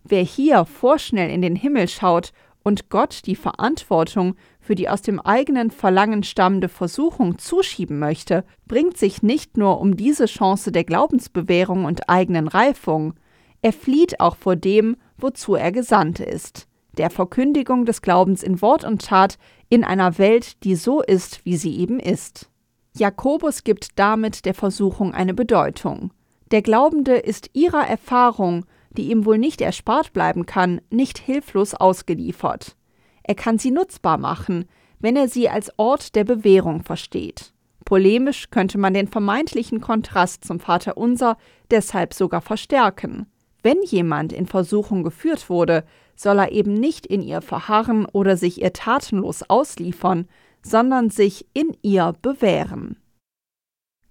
Wer 0.03 0.23
hier 0.23 0.65
vorschnell 0.65 1.29
in 1.29 1.43
den 1.43 1.55
Himmel 1.55 1.87
schaut 1.87 2.33
und 2.63 2.89
Gott 2.89 3.27
die 3.27 3.35
Verantwortung 3.35 4.35
für 4.59 4.73
die 4.73 4.89
aus 4.89 5.03
dem 5.03 5.19
eigenen 5.19 5.69
Verlangen 5.69 6.23
stammende 6.23 6.67
Versuchung 6.67 7.37
zuschieben 7.37 7.99
möchte, 7.99 8.43
bringt 8.65 8.97
sich 8.97 9.21
nicht 9.21 9.57
nur 9.57 9.79
um 9.79 9.95
diese 9.95 10.25
Chance 10.25 10.71
der 10.71 10.83
Glaubensbewährung 10.83 11.85
und 11.85 12.09
eigenen 12.09 12.47
Reifung, 12.47 13.13
er 13.61 13.73
flieht 13.73 14.19
auch 14.19 14.35
vor 14.35 14.55
dem, 14.55 14.97
wozu 15.17 15.55
er 15.55 15.71
gesandt 15.71 16.19
ist, 16.19 16.67
der 16.97 17.09
Verkündigung 17.09 17.85
des 17.85 18.01
Glaubens 18.01 18.43
in 18.43 18.61
Wort 18.61 18.83
und 18.83 19.05
Tat 19.05 19.37
in 19.69 19.83
einer 19.83 20.17
Welt, 20.17 20.63
die 20.63 20.75
so 20.75 21.01
ist, 21.01 21.45
wie 21.45 21.55
sie 21.55 21.77
eben 21.77 21.99
ist. 21.99 22.49
Jakobus 22.97 23.63
gibt 23.63 23.99
damit 23.99 24.45
der 24.45 24.53
Versuchung 24.53 25.13
eine 25.13 25.33
Bedeutung. 25.33 26.11
Der 26.51 26.61
Glaubende 26.61 27.15
ist 27.15 27.51
ihrer 27.53 27.87
Erfahrung, 27.87 28.65
die 28.89 29.09
ihm 29.09 29.25
wohl 29.25 29.37
nicht 29.37 29.61
erspart 29.61 30.11
bleiben 30.11 30.45
kann, 30.45 30.81
nicht 30.89 31.17
hilflos 31.17 31.73
ausgeliefert. 31.73 32.75
Er 33.23 33.35
kann 33.35 33.57
sie 33.57 33.71
nutzbar 33.71 34.17
machen, 34.17 34.65
wenn 34.99 35.15
er 35.15 35.29
sie 35.29 35.47
als 35.47 35.71
Ort 35.77 36.15
der 36.15 36.25
Bewährung 36.25 36.83
versteht. 36.83 37.53
Polemisch 37.85 38.49
könnte 38.51 38.77
man 38.77 38.93
den 38.93 39.07
vermeintlichen 39.07 39.79
Kontrast 39.79 40.43
zum 40.43 40.59
Vaterunser 40.59 41.37
deshalb 41.71 42.13
sogar 42.13 42.41
verstärken. 42.41 43.27
Wenn 43.63 43.81
jemand 43.83 44.33
in 44.33 44.47
Versuchung 44.47 45.03
geführt 45.03 45.49
wurde, 45.49 45.83
soll 46.15 46.39
er 46.39 46.51
eben 46.51 46.73
nicht 46.73 47.05
in 47.05 47.21
ihr 47.21 47.41
verharren 47.41 48.05
oder 48.05 48.37
sich 48.37 48.61
ihr 48.61 48.73
tatenlos 48.73 49.43
ausliefern, 49.43 50.27
sondern 50.63 51.09
sich 51.09 51.45
in 51.53 51.75
ihr 51.81 52.13
bewähren. 52.21 52.97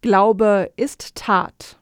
Glaube 0.03 0.73
ist 0.77 1.15
Tat. 1.15 1.79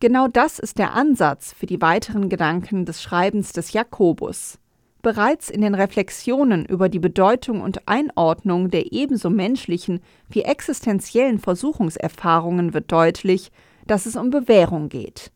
Genau 0.00 0.28
das 0.28 0.58
ist 0.58 0.78
der 0.78 0.94
Ansatz 0.94 1.52
für 1.52 1.66
die 1.66 1.80
weiteren 1.80 2.28
Gedanken 2.28 2.84
des 2.84 3.02
Schreibens 3.02 3.52
des 3.52 3.72
Jakobus. 3.72 4.58
Bereits 5.02 5.48
in 5.48 5.60
den 5.60 5.74
Reflexionen 5.74 6.64
über 6.64 6.88
die 6.88 6.98
Bedeutung 6.98 7.60
und 7.60 7.88
Einordnung 7.88 8.70
der 8.70 8.92
ebenso 8.92 9.30
menschlichen 9.30 10.00
wie 10.28 10.42
existenziellen 10.42 11.38
Versuchungserfahrungen 11.38 12.74
wird 12.74 12.90
deutlich, 12.90 13.50
dass 13.86 14.06
es 14.06 14.16
um 14.16 14.30
Bewährung 14.30 14.88
geht. 14.88 15.30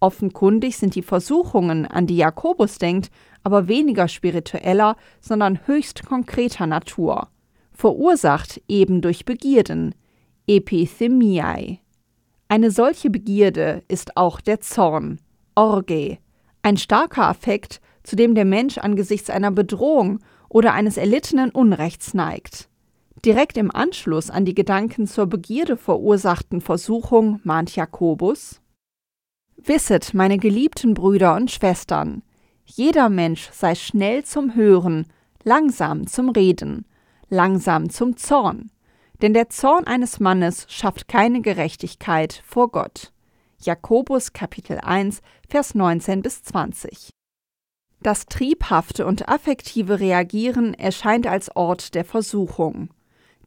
Offenkundig 0.00 0.76
sind 0.76 0.94
die 0.94 1.02
Versuchungen, 1.02 1.86
an 1.86 2.06
die 2.06 2.16
Jakobus 2.16 2.78
denkt, 2.78 3.10
aber 3.42 3.68
weniger 3.68 4.08
spiritueller, 4.08 4.96
sondern 5.20 5.66
höchst 5.66 6.04
konkreter 6.04 6.66
Natur, 6.66 7.28
verursacht 7.72 8.60
eben 8.68 9.00
durch 9.00 9.24
Begierden, 9.24 9.94
Epithemiae. 10.46 11.78
Eine 12.48 12.70
solche 12.70 13.10
Begierde 13.10 13.82
ist 13.88 14.16
auch 14.16 14.40
der 14.40 14.60
Zorn, 14.60 15.20
Orge, 15.54 16.18
ein 16.62 16.76
starker 16.76 17.28
Affekt, 17.28 17.80
zu 18.02 18.16
dem 18.16 18.34
der 18.34 18.44
Mensch 18.44 18.78
angesichts 18.78 19.30
einer 19.30 19.50
Bedrohung 19.50 20.20
oder 20.48 20.74
eines 20.74 20.96
erlittenen 20.96 21.50
Unrechts 21.50 22.14
neigt. 22.14 22.68
Direkt 23.24 23.56
im 23.56 23.74
Anschluss 23.74 24.30
an 24.30 24.44
die 24.44 24.54
Gedanken 24.54 25.06
zur 25.06 25.26
Begierde 25.26 25.76
verursachten 25.76 26.60
Versuchung 26.60 27.40
mahnt 27.42 27.74
Jakobus 27.74 28.60
Wisset, 29.56 30.12
meine 30.14 30.38
geliebten 30.38 30.94
Brüder 30.94 31.34
und 31.34 31.50
Schwestern, 31.50 32.22
jeder 32.64 33.08
Mensch 33.08 33.48
sei 33.52 33.74
schnell 33.74 34.24
zum 34.24 34.54
Hören, 34.54 35.06
langsam 35.44 36.06
zum 36.06 36.30
Reden, 36.30 36.84
langsam 37.28 37.90
zum 37.90 38.16
Zorn, 38.16 38.70
denn 39.22 39.32
der 39.32 39.48
Zorn 39.48 39.86
eines 39.86 40.20
Mannes 40.20 40.66
schafft 40.68 41.08
keine 41.08 41.40
Gerechtigkeit 41.40 42.42
vor 42.44 42.70
Gott. 42.70 43.12
Jakobus 43.58 44.32
Kapitel 44.32 44.78
1, 44.78 45.22
Vers 45.48 45.74
19 45.74 46.22
bis 46.22 46.42
20. 46.42 47.10
Das 48.02 48.26
triebhafte 48.26 49.06
und 49.06 49.28
affektive 49.28 50.00
Reagieren 50.00 50.74
erscheint 50.74 51.26
als 51.26 51.54
Ort 51.56 51.94
der 51.94 52.04
Versuchung. 52.04 52.90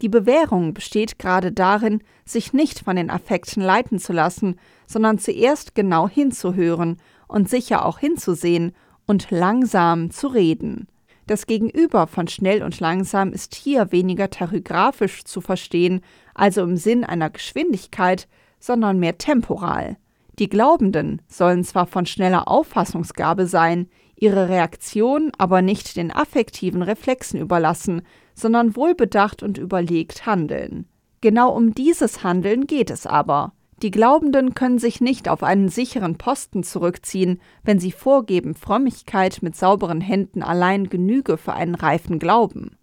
Die 0.01 0.09
Bewährung 0.09 0.73
besteht 0.73 1.19
gerade 1.19 1.51
darin, 1.51 2.01
sich 2.25 2.53
nicht 2.53 2.79
von 2.79 2.95
den 2.95 3.09
Affekten 3.09 3.61
leiten 3.61 3.99
zu 3.99 4.13
lassen, 4.13 4.57
sondern 4.89 5.19
zuerst 5.19 5.75
genau 5.75 6.09
hinzuhören 6.09 6.97
und 7.27 7.47
sicher 7.47 7.85
auch 7.85 7.99
hinzusehen 7.99 8.73
und 9.05 9.29
langsam 9.29 10.09
zu 10.09 10.27
reden. 10.27 10.87
Das 11.27 11.45
Gegenüber 11.45 12.07
von 12.07 12.27
schnell 12.27 12.63
und 12.63 12.79
langsam 12.79 13.31
ist 13.31 13.53
hier 13.53 13.91
weniger 13.91 14.31
tachygraphisch 14.31 15.25
zu 15.25 15.41
verstehen, 15.41 16.01
also 16.33 16.63
im 16.63 16.75
Sinn 16.75 17.03
einer 17.03 17.29
Geschwindigkeit, 17.29 18.27
sondern 18.59 18.97
mehr 18.97 19.19
temporal. 19.19 19.97
Die 20.39 20.49
Glaubenden 20.49 21.21
sollen 21.27 21.63
zwar 21.63 21.85
von 21.85 22.07
schneller 22.07 22.47
Auffassungsgabe 22.47 23.45
sein, 23.45 23.89
ihre 24.15 24.49
Reaktion 24.49 25.31
aber 25.37 25.61
nicht 25.61 25.97
den 25.97 26.11
affektiven 26.11 26.81
Reflexen 26.81 27.39
überlassen, 27.39 28.01
sondern 28.33 28.75
wohlbedacht 28.75 29.43
und 29.43 29.59
überlegt 29.59 30.25
handeln. 30.25 30.87
Genau 31.21 31.55
um 31.55 31.75
dieses 31.75 32.23
Handeln 32.23 32.65
geht 32.65 32.89
es 32.89 33.05
aber. 33.05 33.53
Die 33.81 33.91
Glaubenden 33.91 34.55
können 34.55 34.79
sich 34.79 34.99
nicht 34.99 35.29
auf 35.29 35.41
einen 35.41 35.69
sicheren 35.69 36.17
Posten 36.17 36.63
zurückziehen, 36.63 37.39
wenn 37.63 37.79
sie 37.79 37.91
vorgeben, 37.91 38.55
Frömmigkeit 38.55 39.39
mit 39.41 39.55
sauberen 39.55 40.01
Händen 40.01 40.43
allein 40.43 40.89
genüge 40.89 41.37
für 41.37 41.53
einen 41.53 41.75
reifen 41.75 42.19
Glauben. 42.19 42.77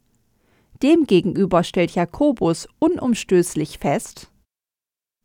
Demgegenüber 0.83 1.65
stellt 1.65 1.93
Jakobus 1.93 2.69
unumstößlich 2.79 3.79
fest, 3.79 4.31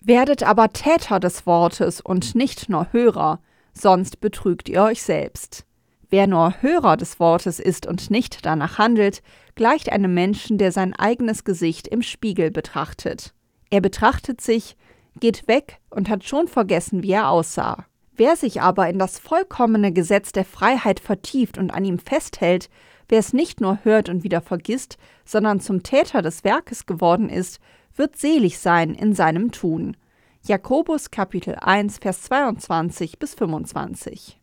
Werdet 0.04 0.42
aber 0.42 0.74
Täter 0.74 1.20
des 1.20 1.46
Wortes 1.46 2.02
und 2.02 2.34
nicht 2.34 2.70
nur 2.70 2.92
Hörer, 2.92 3.40
sonst 3.72 4.20
betrügt 4.20 4.68
ihr 4.68 4.82
euch 4.82 5.04
selbst. 5.04 5.66
Wer 6.10 6.26
nur 6.26 6.56
Hörer 6.62 6.98
des 6.98 7.20
Wortes 7.20 7.60
ist 7.60 7.86
und 7.86 8.10
nicht 8.10 8.44
danach 8.44 8.80
handelt, 8.80 9.22
gleicht 9.54 9.92
einem 9.92 10.14
Menschen, 10.16 10.58
der 10.58 10.72
sein 10.72 10.96
eigenes 10.96 11.44
Gesicht 11.44 11.88
im 11.88 12.02
Spiegel 12.02 12.50
betrachtet. 12.50 13.36
Er 13.70 13.80
betrachtet 13.80 14.42
sich, 14.42 14.76
geht 15.20 15.48
weg 15.48 15.80
und 15.90 16.10
hat 16.10 16.24
schon 16.24 16.48
vergessen, 16.48 17.04
wie 17.04 17.12
er 17.12 17.30
aussah. 17.30 17.86
Wer 18.16 18.36
sich 18.36 18.62
aber 18.62 18.90
in 18.90 19.00
das 19.00 19.20
vollkommene 19.20 19.92
Gesetz 19.92 20.32
der 20.32 20.46
Freiheit 20.46 21.00
vertieft 21.00 21.58
und 21.58 21.72
an 21.72 21.86
ihm 21.86 22.00
festhält, 22.00 22.70
wer 23.08 23.20
es 23.20 23.34
nicht 23.34 23.62
nur 23.62 23.80
hört 23.84 24.10
und 24.10 24.24
wieder 24.24 24.42
vergisst, 24.42 24.98
sondern 25.26 25.60
zum 25.60 25.84
Täter 25.84 26.22
des 26.22 26.44
Werkes 26.44 26.86
geworden 26.86 27.30
ist, 27.30 27.60
wird 27.96 28.18
selig 28.18 28.60
sein 28.60 28.94
in 28.94 29.14
seinem 29.14 29.52
Tun. 29.52 29.98
Jakobus 30.44 31.12
Kapitel 31.12 31.56
1 31.56 32.00
Vers 32.00 32.24
22 32.24 33.20
bis 33.20 33.36
25. 33.36 34.40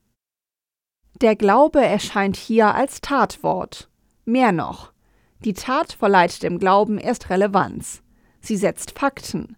Der 1.21 1.35
Glaube 1.35 1.85
erscheint 1.85 2.37
hier 2.37 2.75
als 2.75 3.01
Tatwort. 3.01 3.89
Mehr 4.25 4.53
noch, 4.53 4.93
die 5.45 5.55
Tat 5.55 5.93
verleiht 5.93 6.43
dem 6.43 6.59
Glauben 6.59 6.99
erst 6.99 7.31
Relevanz. 7.31 8.03
Sie 8.41 8.57
setzt 8.57 8.99
Fakten. 8.99 9.57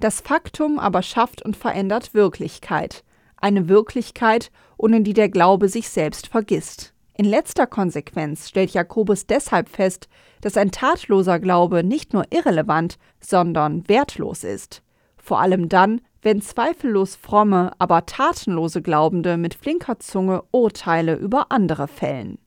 Das 0.00 0.20
Faktum 0.20 0.78
aber 0.78 1.02
schafft 1.02 1.42
und 1.42 1.56
verändert 1.56 2.14
Wirklichkeit, 2.14 3.04
eine 3.36 3.68
Wirklichkeit, 3.68 4.50
ohne 4.76 5.00
die 5.00 5.12
der 5.12 5.28
Glaube 5.28 5.68
sich 5.68 5.88
selbst 5.88 6.28
vergisst. 6.28 6.94
In 7.14 7.24
letzter 7.24 7.66
Konsequenz 7.66 8.48
stellt 8.48 8.70
Jakobus 8.70 9.26
deshalb 9.26 9.68
fest, 9.68 10.08
dass 10.40 10.56
ein 10.56 10.70
tatloser 10.70 11.40
Glaube 11.40 11.82
nicht 11.82 12.12
nur 12.12 12.24
irrelevant, 12.30 12.96
sondern 13.18 13.88
wertlos 13.88 14.44
ist. 14.44 14.82
Vor 15.16 15.40
allem 15.40 15.68
dann, 15.68 16.00
wenn 16.22 16.40
zweifellos 16.40 17.16
fromme, 17.16 17.72
aber 17.80 18.06
tatenlose 18.06 18.82
Glaubende 18.82 19.36
mit 19.36 19.54
flinker 19.54 19.98
Zunge 19.98 20.44
Urteile 20.52 21.16
über 21.16 21.50
andere 21.50 21.88
fällen. 21.88 22.38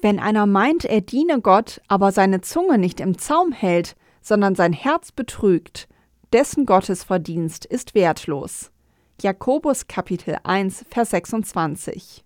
Wenn 0.00 0.18
einer 0.18 0.46
meint, 0.46 0.86
er 0.86 1.02
diene 1.02 1.40
Gott, 1.42 1.82
aber 1.88 2.10
seine 2.10 2.40
Zunge 2.40 2.78
nicht 2.78 3.00
im 3.00 3.18
Zaum 3.18 3.52
hält, 3.52 3.96
sondern 4.22 4.54
sein 4.54 4.72
Herz 4.72 5.12
betrügt, 5.12 5.88
dessen 6.32 6.66
Gottesverdienst 6.66 7.64
ist 7.64 7.94
wertlos. 7.94 8.70
Jakobus 9.20 9.88
Kapitel 9.88 10.36
1 10.42 10.84
Vers 10.88 11.10
26 11.10 12.24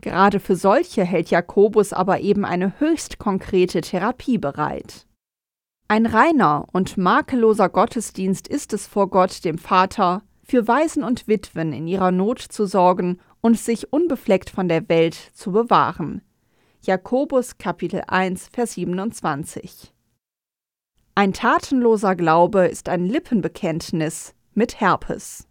Gerade 0.00 0.40
für 0.40 0.56
solche 0.56 1.04
hält 1.04 1.28
Jakobus 1.30 1.92
aber 1.92 2.20
eben 2.20 2.46
eine 2.46 2.80
höchst 2.80 3.18
konkrete 3.18 3.82
Therapie 3.82 4.38
bereit. 4.38 5.06
Ein 5.88 6.06
reiner 6.06 6.66
und 6.72 6.96
makelloser 6.96 7.68
Gottesdienst 7.68 8.48
ist 8.48 8.72
es 8.72 8.86
vor 8.86 9.10
Gott, 9.10 9.44
dem 9.44 9.58
Vater, 9.58 10.22
für 10.42 10.66
Waisen 10.66 11.04
und 11.04 11.28
Witwen 11.28 11.72
in 11.72 11.86
ihrer 11.86 12.12
Not 12.12 12.40
zu 12.40 12.64
sorgen 12.64 13.18
und 13.42 13.58
sich 13.58 13.92
unbefleckt 13.92 14.48
von 14.48 14.68
der 14.68 14.88
Welt 14.88 15.14
zu 15.34 15.52
bewahren. 15.52 16.22
Jakobus 16.82 17.58
Kapitel 17.58 18.02
1 18.06 18.48
Vers 18.48 18.72
27 18.72 19.89
Ein 21.14 21.32
tatenloser 21.32 22.14
Glaube 22.14 22.66
ist 22.66 22.88
ein 22.88 23.06
Lippenbekenntnis 23.06 24.34
mit 24.54 24.80
Herpes. 24.80 25.46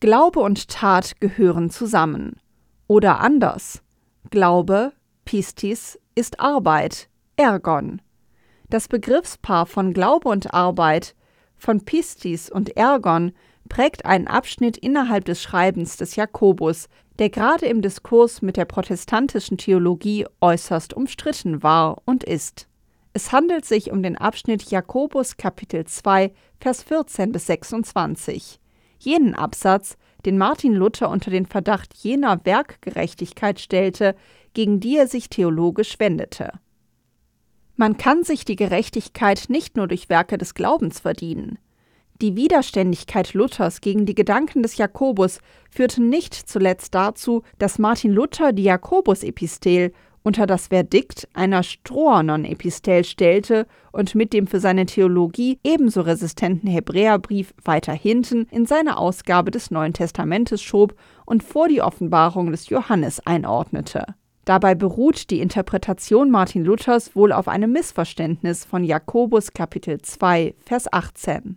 Glaube 0.00 0.40
und 0.40 0.68
Tat 0.68 1.20
gehören 1.20 1.70
zusammen. 1.70 2.40
Oder 2.86 3.20
anders. 3.20 3.82
Glaube, 4.30 4.92
Pistis, 5.24 5.98
ist 6.14 6.40
Arbeit, 6.40 7.08
Ergon. 7.36 8.00
Das 8.70 8.88
Begriffspaar 8.88 9.66
von 9.66 9.92
Glaube 9.92 10.28
und 10.28 10.54
Arbeit, 10.54 11.14
von 11.56 11.84
Pistis 11.84 12.50
und 12.50 12.76
Ergon, 12.76 13.32
prägt 13.68 14.06
einen 14.06 14.28
Abschnitt 14.28 14.76
innerhalb 14.76 15.24
des 15.24 15.42
Schreibens 15.42 15.96
des 15.96 16.16
Jakobus, 16.16 16.88
der 17.18 17.30
gerade 17.30 17.66
im 17.66 17.82
Diskurs 17.82 18.42
mit 18.42 18.56
der 18.56 18.64
protestantischen 18.64 19.58
Theologie 19.58 20.26
äußerst 20.40 20.94
umstritten 20.94 21.62
war 21.62 22.02
und 22.04 22.24
ist. 22.24 22.68
Es 23.16 23.32
handelt 23.32 23.64
sich 23.64 23.90
um 23.90 24.02
den 24.02 24.18
Abschnitt 24.18 24.70
Jakobus 24.70 25.38
Kapitel 25.38 25.86
2, 25.86 26.34
Vers 26.60 26.82
14 26.82 27.32
bis 27.32 27.46
26. 27.46 28.60
Jenen 28.98 29.34
Absatz, 29.34 29.96
den 30.26 30.36
Martin 30.36 30.74
Luther 30.74 31.08
unter 31.08 31.30
den 31.30 31.46
Verdacht 31.46 31.94
jener 31.94 32.44
Werkgerechtigkeit 32.44 33.58
stellte, 33.58 34.16
gegen 34.52 34.80
die 34.80 34.98
er 34.98 35.06
sich 35.06 35.30
theologisch 35.30 35.98
wendete. 35.98 36.52
Man 37.76 37.96
kann 37.96 38.22
sich 38.22 38.44
die 38.44 38.54
Gerechtigkeit 38.54 39.46
nicht 39.48 39.78
nur 39.78 39.88
durch 39.88 40.10
Werke 40.10 40.36
des 40.36 40.52
Glaubens 40.52 41.00
verdienen. 41.00 41.58
Die 42.20 42.36
Widerständigkeit 42.36 43.32
Luthers 43.32 43.80
gegen 43.80 44.04
die 44.04 44.14
Gedanken 44.14 44.62
des 44.62 44.76
Jakobus 44.76 45.38
führte 45.70 46.02
nicht 46.02 46.34
zuletzt 46.34 46.94
dazu, 46.94 47.44
dass 47.58 47.78
Martin 47.78 48.12
Luther 48.12 48.52
die 48.52 48.64
Jakobus-Epistel 48.64 49.94
unter 50.26 50.48
das 50.48 50.66
Verdikt 50.66 51.28
einer 51.34 51.62
Stroanon-Epistel 51.62 53.04
stellte 53.04 53.68
und 53.92 54.16
mit 54.16 54.32
dem 54.32 54.48
für 54.48 54.58
seine 54.58 54.84
Theologie 54.84 55.60
ebenso 55.62 56.00
resistenten 56.00 56.68
Hebräerbrief 56.68 57.54
weiter 57.62 57.92
hinten 57.92 58.48
in 58.50 58.66
seine 58.66 58.98
Ausgabe 58.98 59.52
des 59.52 59.70
Neuen 59.70 59.92
Testamentes 59.92 60.60
schob 60.60 60.96
und 61.26 61.44
vor 61.44 61.68
die 61.68 61.80
Offenbarung 61.80 62.50
des 62.50 62.68
Johannes 62.68 63.24
einordnete. 63.24 64.04
Dabei 64.44 64.74
beruht 64.74 65.30
die 65.30 65.38
Interpretation 65.38 66.32
Martin 66.32 66.64
Luthers 66.64 67.14
wohl 67.14 67.30
auf 67.30 67.46
einem 67.46 67.70
Missverständnis 67.70 68.64
von 68.64 68.82
Jakobus 68.82 69.52
Kapitel 69.52 70.00
2, 70.02 70.56
Vers 70.58 70.92
18. 70.92 71.56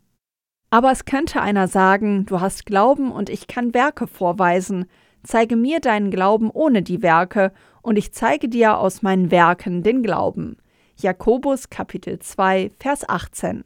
Aber 0.70 0.92
es 0.92 1.06
könnte 1.06 1.42
einer 1.42 1.68
sagen, 1.68 2.28
du 2.28 2.40
hast 2.40 2.68
Glauben 2.68 3.12
und 3.12 3.32
ich 3.32 3.48
kann 3.48 3.74
Werke 3.74 4.06
vorweisen, 4.06 4.86
zeige 5.24 5.56
mir 5.56 5.80
deinen 5.80 6.12
Glauben 6.12 6.50
ohne 6.52 6.82
die 6.84 7.02
Werke, 7.02 7.52
und 7.82 7.98
ich 7.98 8.14
zeige 8.14 8.50
dir 8.50 8.78
aus 8.78 9.02
meinen 9.02 9.32
Werken 9.32 9.84
den 9.84 10.04
Glauben. 10.04 10.58
Jakobus 10.98 11.70
Kapitel 11.70 12.20
2, 12.20 12.72
Vers 12.80 13.08
18. 13.08 13.64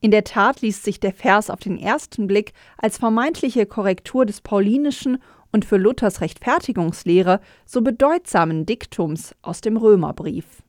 In 0.00 0.10
der 0.10 0.24
Tat 0.24 0.62
liest 0.62 0.82
sich 0.82 0.98
der 0.98 1.12
Vers 1.12 1.48
auf 1.48 1.60
den 1.60 1.78
ersten 1.78 2.26
Blick 2.26 2.52
als 2.76 2.98
vermeintliche 2.98 3.66
Korrektur 3.66 4.26
des 4.26 4.40
paulinischen 4.40 5.18
und 5.52 5.64
für 5.64 5.76
Luthers 5.76 6.20
Rechtfertigungslehre 6.20 7.40
so 7.64 7.82
bedeutsamen 7.82 8.66
Diktums 8.66 9.34
aus 9.42 9.60
dem 9.60 9.76
Römerbrief. 9.76 10.62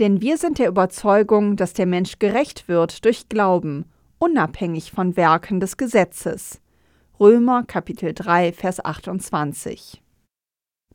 Denn 0.00 0.20
wir 0.20 0.38
sind 0.38 0.58
der 0.58 0.68
Überzeugung, 0.68 1.56
dass 1.56 1.74
der 1.74 1.86
Mensch 1.86 2.18
gerecht 2.18 2.68
wird 2.68 3.04
durch 3.04 3.28
Glauben, 3.28 3.84
unabhängig 4.18 4.90
von 4.90 5.16
Werken 5.16 5.60
des 5.60 5.76
Gesetzes. 5.76 6.60
Römer 7.20 7.64
Kapitel 7.64 8.14
3, 8.14 8.52
Vers 8.54 8.84
28. 8.84 10.02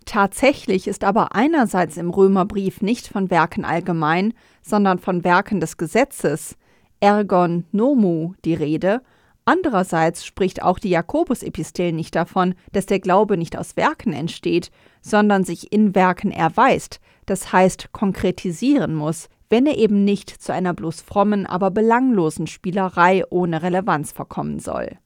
Tatsächlich 0.06 0.88
ist 0.88 1.04
aber 1.04 1.36
einerseits 1.36 1.98
im 1.98 2.12
Römerbrief 2.12 2.82
nicht 2.82 3.08
von 3.08 3.32
Werken 3.32 3.66
allgemein, 3.66 4.34
sondern 4.62 5.00
von 5.00 5.24
Werken 5.24 5.60
des 5.60 5.78
Gesetzes, 5.78 6.56
ergon 7.00 7.66
nomu, 7.72 8.34
die 8.46 8.54
Rede, 8.54 9.02
andererseits 9.46 10.26
spricht 10.26 10.62
auch 10.62 10.80
die 10.80 10.90
Jakobus-Epistel 10.90 11.92
nicht 11.92 12.16
davon, 12.16 12.56
dass 12.72 12.86
der 12.86 13.00
Glaube 13.00 13.36
nicht 13.38 13.58
aus 13.58 13.76
Werken 13.78 14.14
entsteht, 14.14 14.72
sondern 15.02 15.44
sich 15.44 15.72
in 15.72 15.96
Werken 15.96 16.32
erweist, 16.32 17.00
das 17.26 17.52
heißt 17.52 17.92
konkretisieren 17.92 18.96
muss, 18.96 19.28
wenn 19.50 19.66
er 19.66 19.78
eben 19.78 20.04
nicht 20.04 20.30
zu 20.30 20.54
einer 20.54 20.74
bloß 20.74 21.02
frommen, 21.02 21.46
aber 21.46 21.72
belanglosen 21.72 22.48
Spielerei 22.48 23.24
ohne 23.30 23.62
Relevanz 23.62 24.12
verkommen 24.12 24.60
soll. 24.60 24.98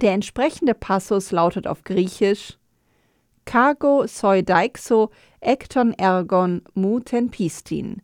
Der 0.00 0.12
entsprechende 0.12 0.74
Passus 0.74 1.30
lautet 1.30 1.66
auf 1.66 1.84
Griechisch 1.84 2.59
Soi 3.46 4.42
deixo 4.42 5.10
ekton 5.40 5.92
ergon 5.94 6.62
muten 6.74 7.30
pistin. 7.30 8.02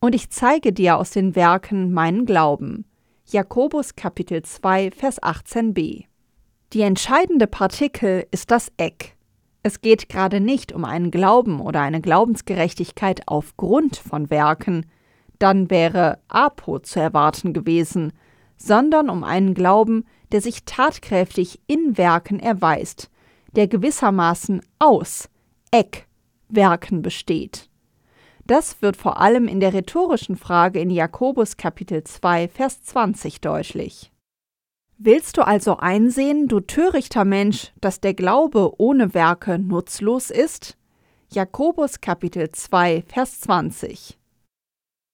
Und 0.00 0.14
ich 0.14 0.30
zeige 0.30 0.72
dir 0.72 0.96
aus 0.96 1.10
den 1.10 1.36
Werken 1.36 1.92
meinen 1.92 2.26
Glauben. 2.26 2.84
Jakobus 3.26 3.94
Kapitel 3.94 4.42
2 4.42 4.90
Vers 4.90 5.22
18b. 5.22 6.04
Die 6.72 6.80
entscheidende 6.80 7.46
Partikel 7.46 8.26
ist 8.30 8.50
das 8.50 8.72
Eck. 8.76 9.16
Es 9.62 9.80
geht 9.80 10.08
gerade 10.08 10.40
nicht 10.40 10.72
um 10.72 10.84
einen 10.84 11.10
Glauben 11.10 11.60
oder 11.60 11.80
eine 11.82 12.00
Glaubensgerechtigkeit 12.00 13.22
aufgrund 13.26 13.96
von 13.96 14.28
Werken, 14.28 14.86
dann 15.38 15.70
wäre 15.70 16.18
Apo 16.28 16.78
zu 16.80 17.00
erwarten 17.00 17.52
gewesen, 17.52 18.12
sondern 18.56 19.08
um 19.08 19.22
einen 19.22 19.54
Glauben, 19.54 20.04
der 20.32 20.40
sich 20.40 20.64
tatkräftig 20.64 21.60
in 21.66 21.96
Werken 21.96 22.40
erweist, 22.40 23.10
der 23.52 23.68
gewissermaßen 23.68 24.62
aus 24.78 25.28
Eck 25.70 26.06
Werken 26.48 27.02
besteht. 27.02 27.68
Das 28.46 28.82
wird 28.82 28.96
vor 28.96 29.20
allem 29.20 29.46
in 29.46 29.60
der 29.60 29.72
rhetorischen 29.72 30.36
Frage 30.36 30.80
in 30.80 30.90
Jakobus 30.90 31.56
Kapitel 31.56 32.02
2 32.02 32.48
Vers 32.48 32.82
20 32.82 33.40
deutlich. 33.40 34.12
Willst 34.98 35.36
du 35.36 35.46
also 35.46 35.78
einsehen, 35.78 36.48
du 36.48 36.60
törichter 36.60 37.24
Mensch, 37.24 37.72
dass 37.80 38.00
der 38.00 38.14
Glaube 38.14 38.72
ohne 38.78 39.14
Werke 39.14 39.58
nutzlos 39.58 40.30
ist? 40.30 40.76
Jakobus 41.32 42.00
Kapitel 42.00 42.50
2 42.50 43.04
Vers 43.06 43.40
20 43.40 44.18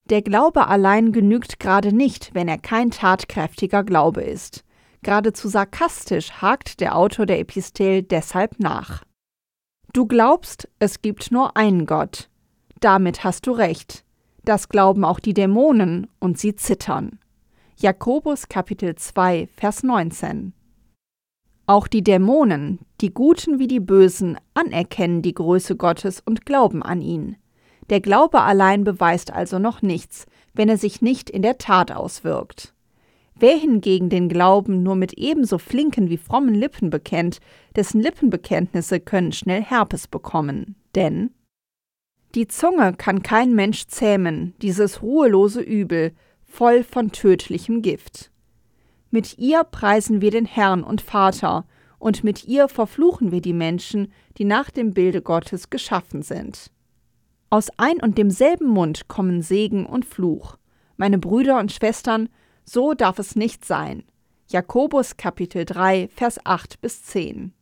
Der 0.05 0.21
Glaube 0.21 0.67
allein 0.67 1.11
genügt 1.11 1.59
gerade 1.59 1.93
nicht, 1.93 2.33
wenn 2.33 2.47
er 2.47 2.57
kein 2.57 2.91
tatkräftiger 2.91 3.83
Glaube 3.83 4.21
ist. 4.21 4.65
Geradezu 5.01 5.47
sarkastisch 5.47 6.31
hakt 6.41 6.81
der 6.81 6.97
Autor 6.97 7.25
der 7.25 7.39
Epistel 7.39 8.03
deshalb 8.03 8.59
nach. 8.59 9.03
Du 9.93 10.05
glaubst, 10.05 10.67
es 10.79 11.01
gibt 11.01 11.31
nur 11.31 11.55
einen 11.57 11.85
Gott. 11.85 12.29
Damit 12.79 13.23
hast 13.23 13.47
du 13.47 13.51
recht. 13.51 14.03
Das 14.43 14.69
glauben 14.69 15.03
auch 15.03 15.19
die 15.19 15.33
Dämonen 15.33 16.07
und 16.19 16.37
sie 16.37 16.55
zittern. 16.55 17.19
Jakobus 17.77 18.49
Kapitel 18.49 18.95
2, 18.95 19.47
Vers 19.55 19.83
19. 19.83 20.53
Auch 21.65 21.87
die 21.87 22.03
Dämonen, 22.03 22.79
die 22.99 23.13
Guten 23.13 23.59
wie 23.59 23.67
die 23.67 23.79
Bösen, 23.79 24.37
anerkennen 24.53 25.21
die 25.21 25.33
Größe 25.33 25.75
Gottes 25.75 26.19
und 26.19 26.45
glauben 26.45 26.83
an 26.83 27.01
ihn. 27.01 27.37
Der 27.89 28.01
Glaube 28.01 28.41
allein 28.41 28.83
beweist 28.83 29.31
also 29.31 29.59
noch 29.59 29.81
nichts, 29.81 30.25
wenn 30.53 30.69
er 30.69 30.77
sich 30.77 31.01
nicht 31.01 31.29
in 31.29 31.41
der 31.41 31.57
Tat 31.57 31.91
auswirkt. 31.91 32.73
Wer 33.39 33.57
hingegen 33.57 34.09
den 34.09 34.27
Glauben 34.27 34.83
nur 34.83 34.95
mit 34.95 35.13
ebenso 35.13 35.57
flinken 35.57 36.09
wie 36.09 36.17
frommen 36.17 36.53
Lippen 36.53 36.89
bekennt, 36.89 37.39
dessen 37.75 38.01
Lippenbekenntnisse 38.01 38.99
können 38.99 39.31
schnell 39.31 39.61
Herpes 39.61 40.07
bekommen. 40.07 40.75
Denn 40.95 41.31
die 42.35 42.47
Zunge 42.47 42.93
kann 42.93 43.23
kein 43.23 43.55
Mensch 43.55 43.87
zähmen, 43.87 44.53
dieses 44.61 45.01
ruhelose 45.01 45.61
Übel, 45.61 46.11
voll 46.45 46.83
von 46.83 47.11
tödlichem 47.11 47.81
Gift. 47.81 48.29
Mit 49.09 49.37
ihr 49.37 49.63
preisen 49.63 50.21
wir 50.21 50.31
den 50.31 50.45
Herrn 50.45 50.83
und 50.83 51.01
Vater, 51.01 51.65
und 51.97 52.23
mit 52.23 52.45
ihr 52.45 52.67
verfluchen 52.67 53.31
wir 53.31 53.41
die 53.41 53.53
Menschen, 53.53 54.11
die 54.37 54.45
nach 54.45 54.69
dem 54.69 54.93
Bilde 54.93 55.21
Gottes 55.21 55.69
geschaffen 55.69 56.21
sind. 56.21 56.71
Aus 57.49 57.69
ein 57.77 57.99
und 57.99 58.17
demselben 58.17 58.67
Mund 58.67 59.07
kommen 59.07 59.41
Segen 59.41 59.85
und 59.85 60.05
Fluch. 60.05 60.57
Meine 60.97 61.17
Brüder 61.17 61.59
und 61.59 61.71
Schwestern, 61.71 62.29
so 62.69 62.93
darf 62.93 63.17
es 63.17 63.35
nicht 63.35 63.65
sein. 63.65 64.03
Jakobus 64.47 65.17
Kapitel 65.17 65.65
3, 65.65 66.07
Vers 66.13 66.39
8 66.45 66.79
bis 66.81 67.03
10. 67.03 67.53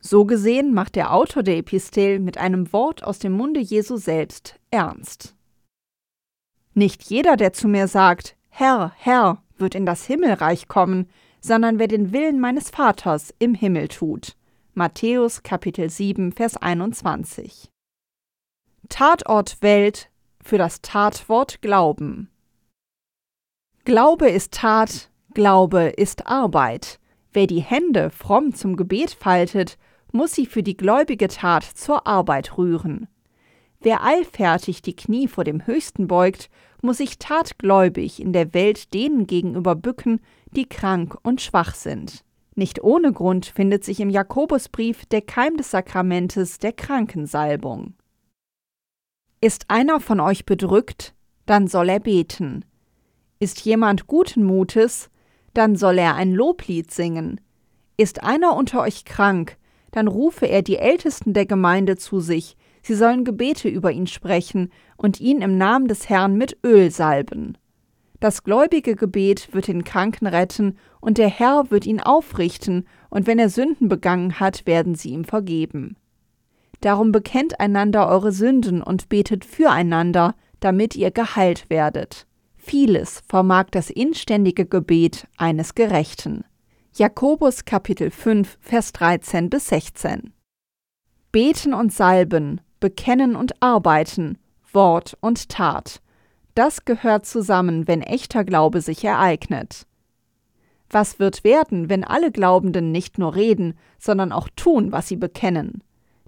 So 0.00 0.24
gesehen 0.24 0.74
macht 0.74 0.96
der 0.96 1.12
Autor 1.12 1.42
der 1.42 1.58
Epistel 1.58 2.18
mit 2.18 2.38
einem 2.38 2.72
Wort 2.72 3.04
aus 3.04 3.18
dem 3.18 3.32
Munde 3.32 3.60
Jesu 3.60 3.96
selbst 3.96 4.58
ernst. 4.70 5.36
Nicht 6.74 7.04
jeder, 7.04 7.36
der 7.36 7.52
zu 7.52 7.68
mir 7.68 7.88
sagt, 7.88 8.36
Herr, 8.48 8.92
Herr, 8.96 9.42
wird 9.56 9.74
in 9.74 9.86
das 9.86 10.04
Himmelreich 10.04 10.68
kommen, 10.68 11.08
sondern 11.40 11.78
wer 11.78 11.88
den 11.88 12.12
Willen 12.12 12.40
meines 12.40 12.70
Vaters 12.70 13.32
im 13.38 13.54
Himmel 13.54 13.88
tut. 13.88 14.36
Matthäus 14.74 15.42
Kapitel 15.42 15.90
7, 15.90 16.32
Vers 16.32 16.56
21. 16.56 17.70
Tatort 18.88 19.62
Welt 19.62 20.10
für 20.40 20.58
das 20.58 20.80
Tatwort 20.82 21.60
Glauben. 21.62 22.30
Glaube 23.88 24.28
ist 24.28 24.52
Tat, 24.52 25.08
Glaube 25.32 25.84
ist 25.84 26.26
Arbeit. 26.26 27.00
Wer 27.32 27.46
die 27.46 27.62
Hände 27.62 28.10
fromm 28.10 28.52
zum 28.52 28.76
Gebet 28.76 29.12
faltet, 29.12 29.78
muss 30.12 30.32
sie 30.32 30.44
für 30.44 30.62
die 30.62 30.76
gläubige 30.76 31.28
Tat 31.28 31.64
zur 31.64 32.06
Arbeit 32.06 32.58
rühren. 32.58 33.08
Wer 33.80 34.04
eilfertig 34.04 34.82
die 34.82 34.94
Knie 34.94 35.26
vor 35.26 35.44
dem 35.44 35.66
Höchsten 35.66 36.06
beugt, 36.06 36.50
muss 36.82 36.98
sich 36.98 37.18
tatgläubig 37.18 38.20
in 38.20 38.34
der 38.34 38.52
Welt 38.52 38.92
denen 38.92 39.26
gegenüber 39.26 39.74
bücken, 39.74 40.20
die 40.50 40.66
krank 40.66 41.16
und 41.22 41.40
schwach 41.40 41.74
sind. 41.74 42.26
Nicht 42.54 42.84
ohne 42.84 43.14
Grund 43.14 43.46
findet 43.46 43.84
sich 43.84 44.00
im 44.00 44.10
Jakobusbrief 44.10 45.06
der 45.06 45.22
Keim 45.22 45.56
des 45.56 45.70
Sakramentes 45.70 46.58
der 46.58 46.74
Krankensalbung. 46.74 47.94
Ist 49.40 49.64
einer 49.70 49.98
von 49.98 50.20
euch 50.20 50.44
bedrückt, 50.44 51.14
dann 51.46 51.68
soll 51.68 51.88
er 51.88 52.00
beten. 52.00 52.66
Ist 53.40 53.60
jemand 53.60 54.08
guten 54.08 54.42
Mutes, 54.42 55.10
dann 55.54 55.76
soll 55.76 55.98
er 55.98 56.16
ein 56.16 56.32
Loblied 56.32 56.90
singen. 56.90 57.40
Ist 57.96 58.24
einer 58.24 58.56
unter 58.56 58.80
euch 58.80 59.04
krank, 59.04 59.56
dann 59.92 60.08
rufe 60.08 60.46
er 60.46 60.62
die 60.62 60.78
Ältesten 60.78 61.34
der 61.34 61.46
Gemeinde 61.46 61.96
zu 61.96 62.18
sich, 62.18 62.56
sie 62.82 62.94
sollen 62.94 63.24
Gebete 63.24 63.68
über 63.68 63.92
ihn 63.92 64.08
sprechen 64.08 64.72
und 64.96 65.20
ihn 65.20 65.40
im 65.40 65.56
Namen 65.56 65.86
des 65.86 66.08
Herrn 66.08 66.36
mit 66.36 66.58
Öl 66.64 66.90
salben. 66.90 67.56
Das 68.18 68.42
gläubige 68.42 68.96
Gebet 68.96 69.54
wird 69.54 69.68
den 69.68 69.84
Kranken 69.84 70.26
retten, 70.26 70.76
und 71.00 71.18
der 71.18 71.28
Herr 71.28 71.70
wird 71.70 71.86
ihn 71.86 72.00
aufrichten, 72.00 72.88
und 73.08 73.28
wenn 73.28 73.38
er 73.38 73.50
Sünden 73.50 73.88
begangen 73.88 74.40
hat, 74.40 74.66
werden 74.66 74.96
sie 74.96 75.10
ihm 75.10 75.24
vergeben. 75.24 75.96
Darum 76.80 77.12
bekennt 77.12 77.60
einander 77.60 78.08
eure 78.08 78.32
Sünden 78.32 78.82
und 78.82 79.08
betet 79.08 79.44
füreinander, 79.44 80.34
damit 80.58 80.96
ihr 80.96 81.12
geheilt 81.12 81.70
werdet. 81.70 82.26
Vieles 82.68 83.22
vermag 83.26 83.66
das 83.70 83.90
inständige 83.90 84.66
Gebet 84.66 85.26
eines 85.36 85.74
Gerechten. 85.74 86.44
Jakobus 86.94 87.64
Kapitel 87.64 88.10
5, 88.10 88.58
Vers 88.60 88.92
13 88.92 89.50
bis 89.50 89.68
16. 89.68 90.32
Beten 91.32 91.74
und 91.74 91.92
salben, 91.92 92.60
bekennen 92.78 93.36
und 93.36 93.62
arbeiten, 93.62 94.38
Wort 94.72 95.16
und 95.20 95.48
Tat 95.48 96.00
das 96.58 96.84
gehört 96.84 97.24
zusammen, 97.24 97.86
wenn 97.86 98.02
echter 98.02 98.42
Glaube 98.42 98.80
sich 98.80 99.04
ereignet. 99.04 99.86
Was 100.90 101.20
wird 101.20 101.44
werden, 101.44 101.88
wenn 101.88 102.02
alle 102.02 102.32
Glaubenden 102.32 102.90
nicht 102.90 103.16
nur 103.16 103.36
reden, 103.36 103.78
sondern 104.00 104.32
auch 104.32 104.48
tun, 104.56 104.90
was 104.90 105.06
sie 105.06 105.14
bekennen? 105.14 105.84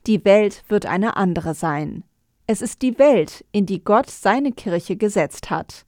Die 0.06 0.24
Welt 0.24 0.62
wird 0.68 0.86
eine 0.86 1.16
andere 1.16 1.54
sein. 1.54 2.04
Es 2.46 2.62
ist 2.62 2.82
die 2.82 2.96
Welt, 3.00 3.44
in 3.50 3.66
die 3.66 3.82
Gott 3.82 4.08
seine 4.08 4.52
Kirche 4.52 4.94
gesetzt 4.94 5.50
hat. 5.50 5.84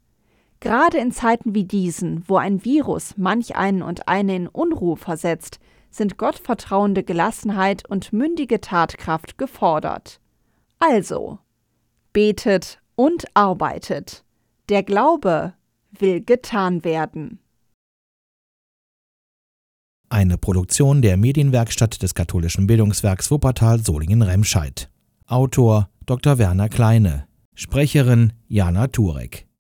Gerade 0.63 0.99
in 0.99 1.11
Zeiten 1.11 1.57
wie 1.57 1.65
diesen, 1.65 2.23
wo 2.29 2.37
ein 2.37 2.65
Virus 2.65 3.15
manch 3.17 3.57
einen 3.57 3.83
und 3.83 4.07
eine 4.07 4.37
in 4.37 4.47
Unruhe 4.47 4.97
versetzt, 4.97 5.59
sind 5.91 6.19
gottvertrauende 6.19 7.03
Gelassenheit 7.03 7.83
und 7.91 8.13
mündige 8.13 8.61
Tatkraft 8.61 9.39
gefordert. 9.39 10.21
Also, 10.79 11.41
betet 12.13 12.81
und 12.95 13.25
arbeitet. 13.35 14.25
Der 14.69 14.85
Glaube 14.85 15.55
will 15.91 16.21
getan 16.21 16.85
werden. 16.85 17.41
Eine 20.11 20.39
Produktion 20.39 21.03
der 21.03 21.17
Medienwerkstatt 21.17 22.03
des 22.05 22.15
katholischen 22.15 22.69
Bildungswerks 22.69 23.33
Wuppertal 23.33 23.81
Solingen-Remscheid. 23.81 24.89
Autor 25.27 25.89
Dr. 26.07 26.39
Werner 26.39 26.69
Kleine. 26.69 27.27
Sprecherin 27.57 28.33
Jana 28.47 28.87
Turek. 28.87 29.49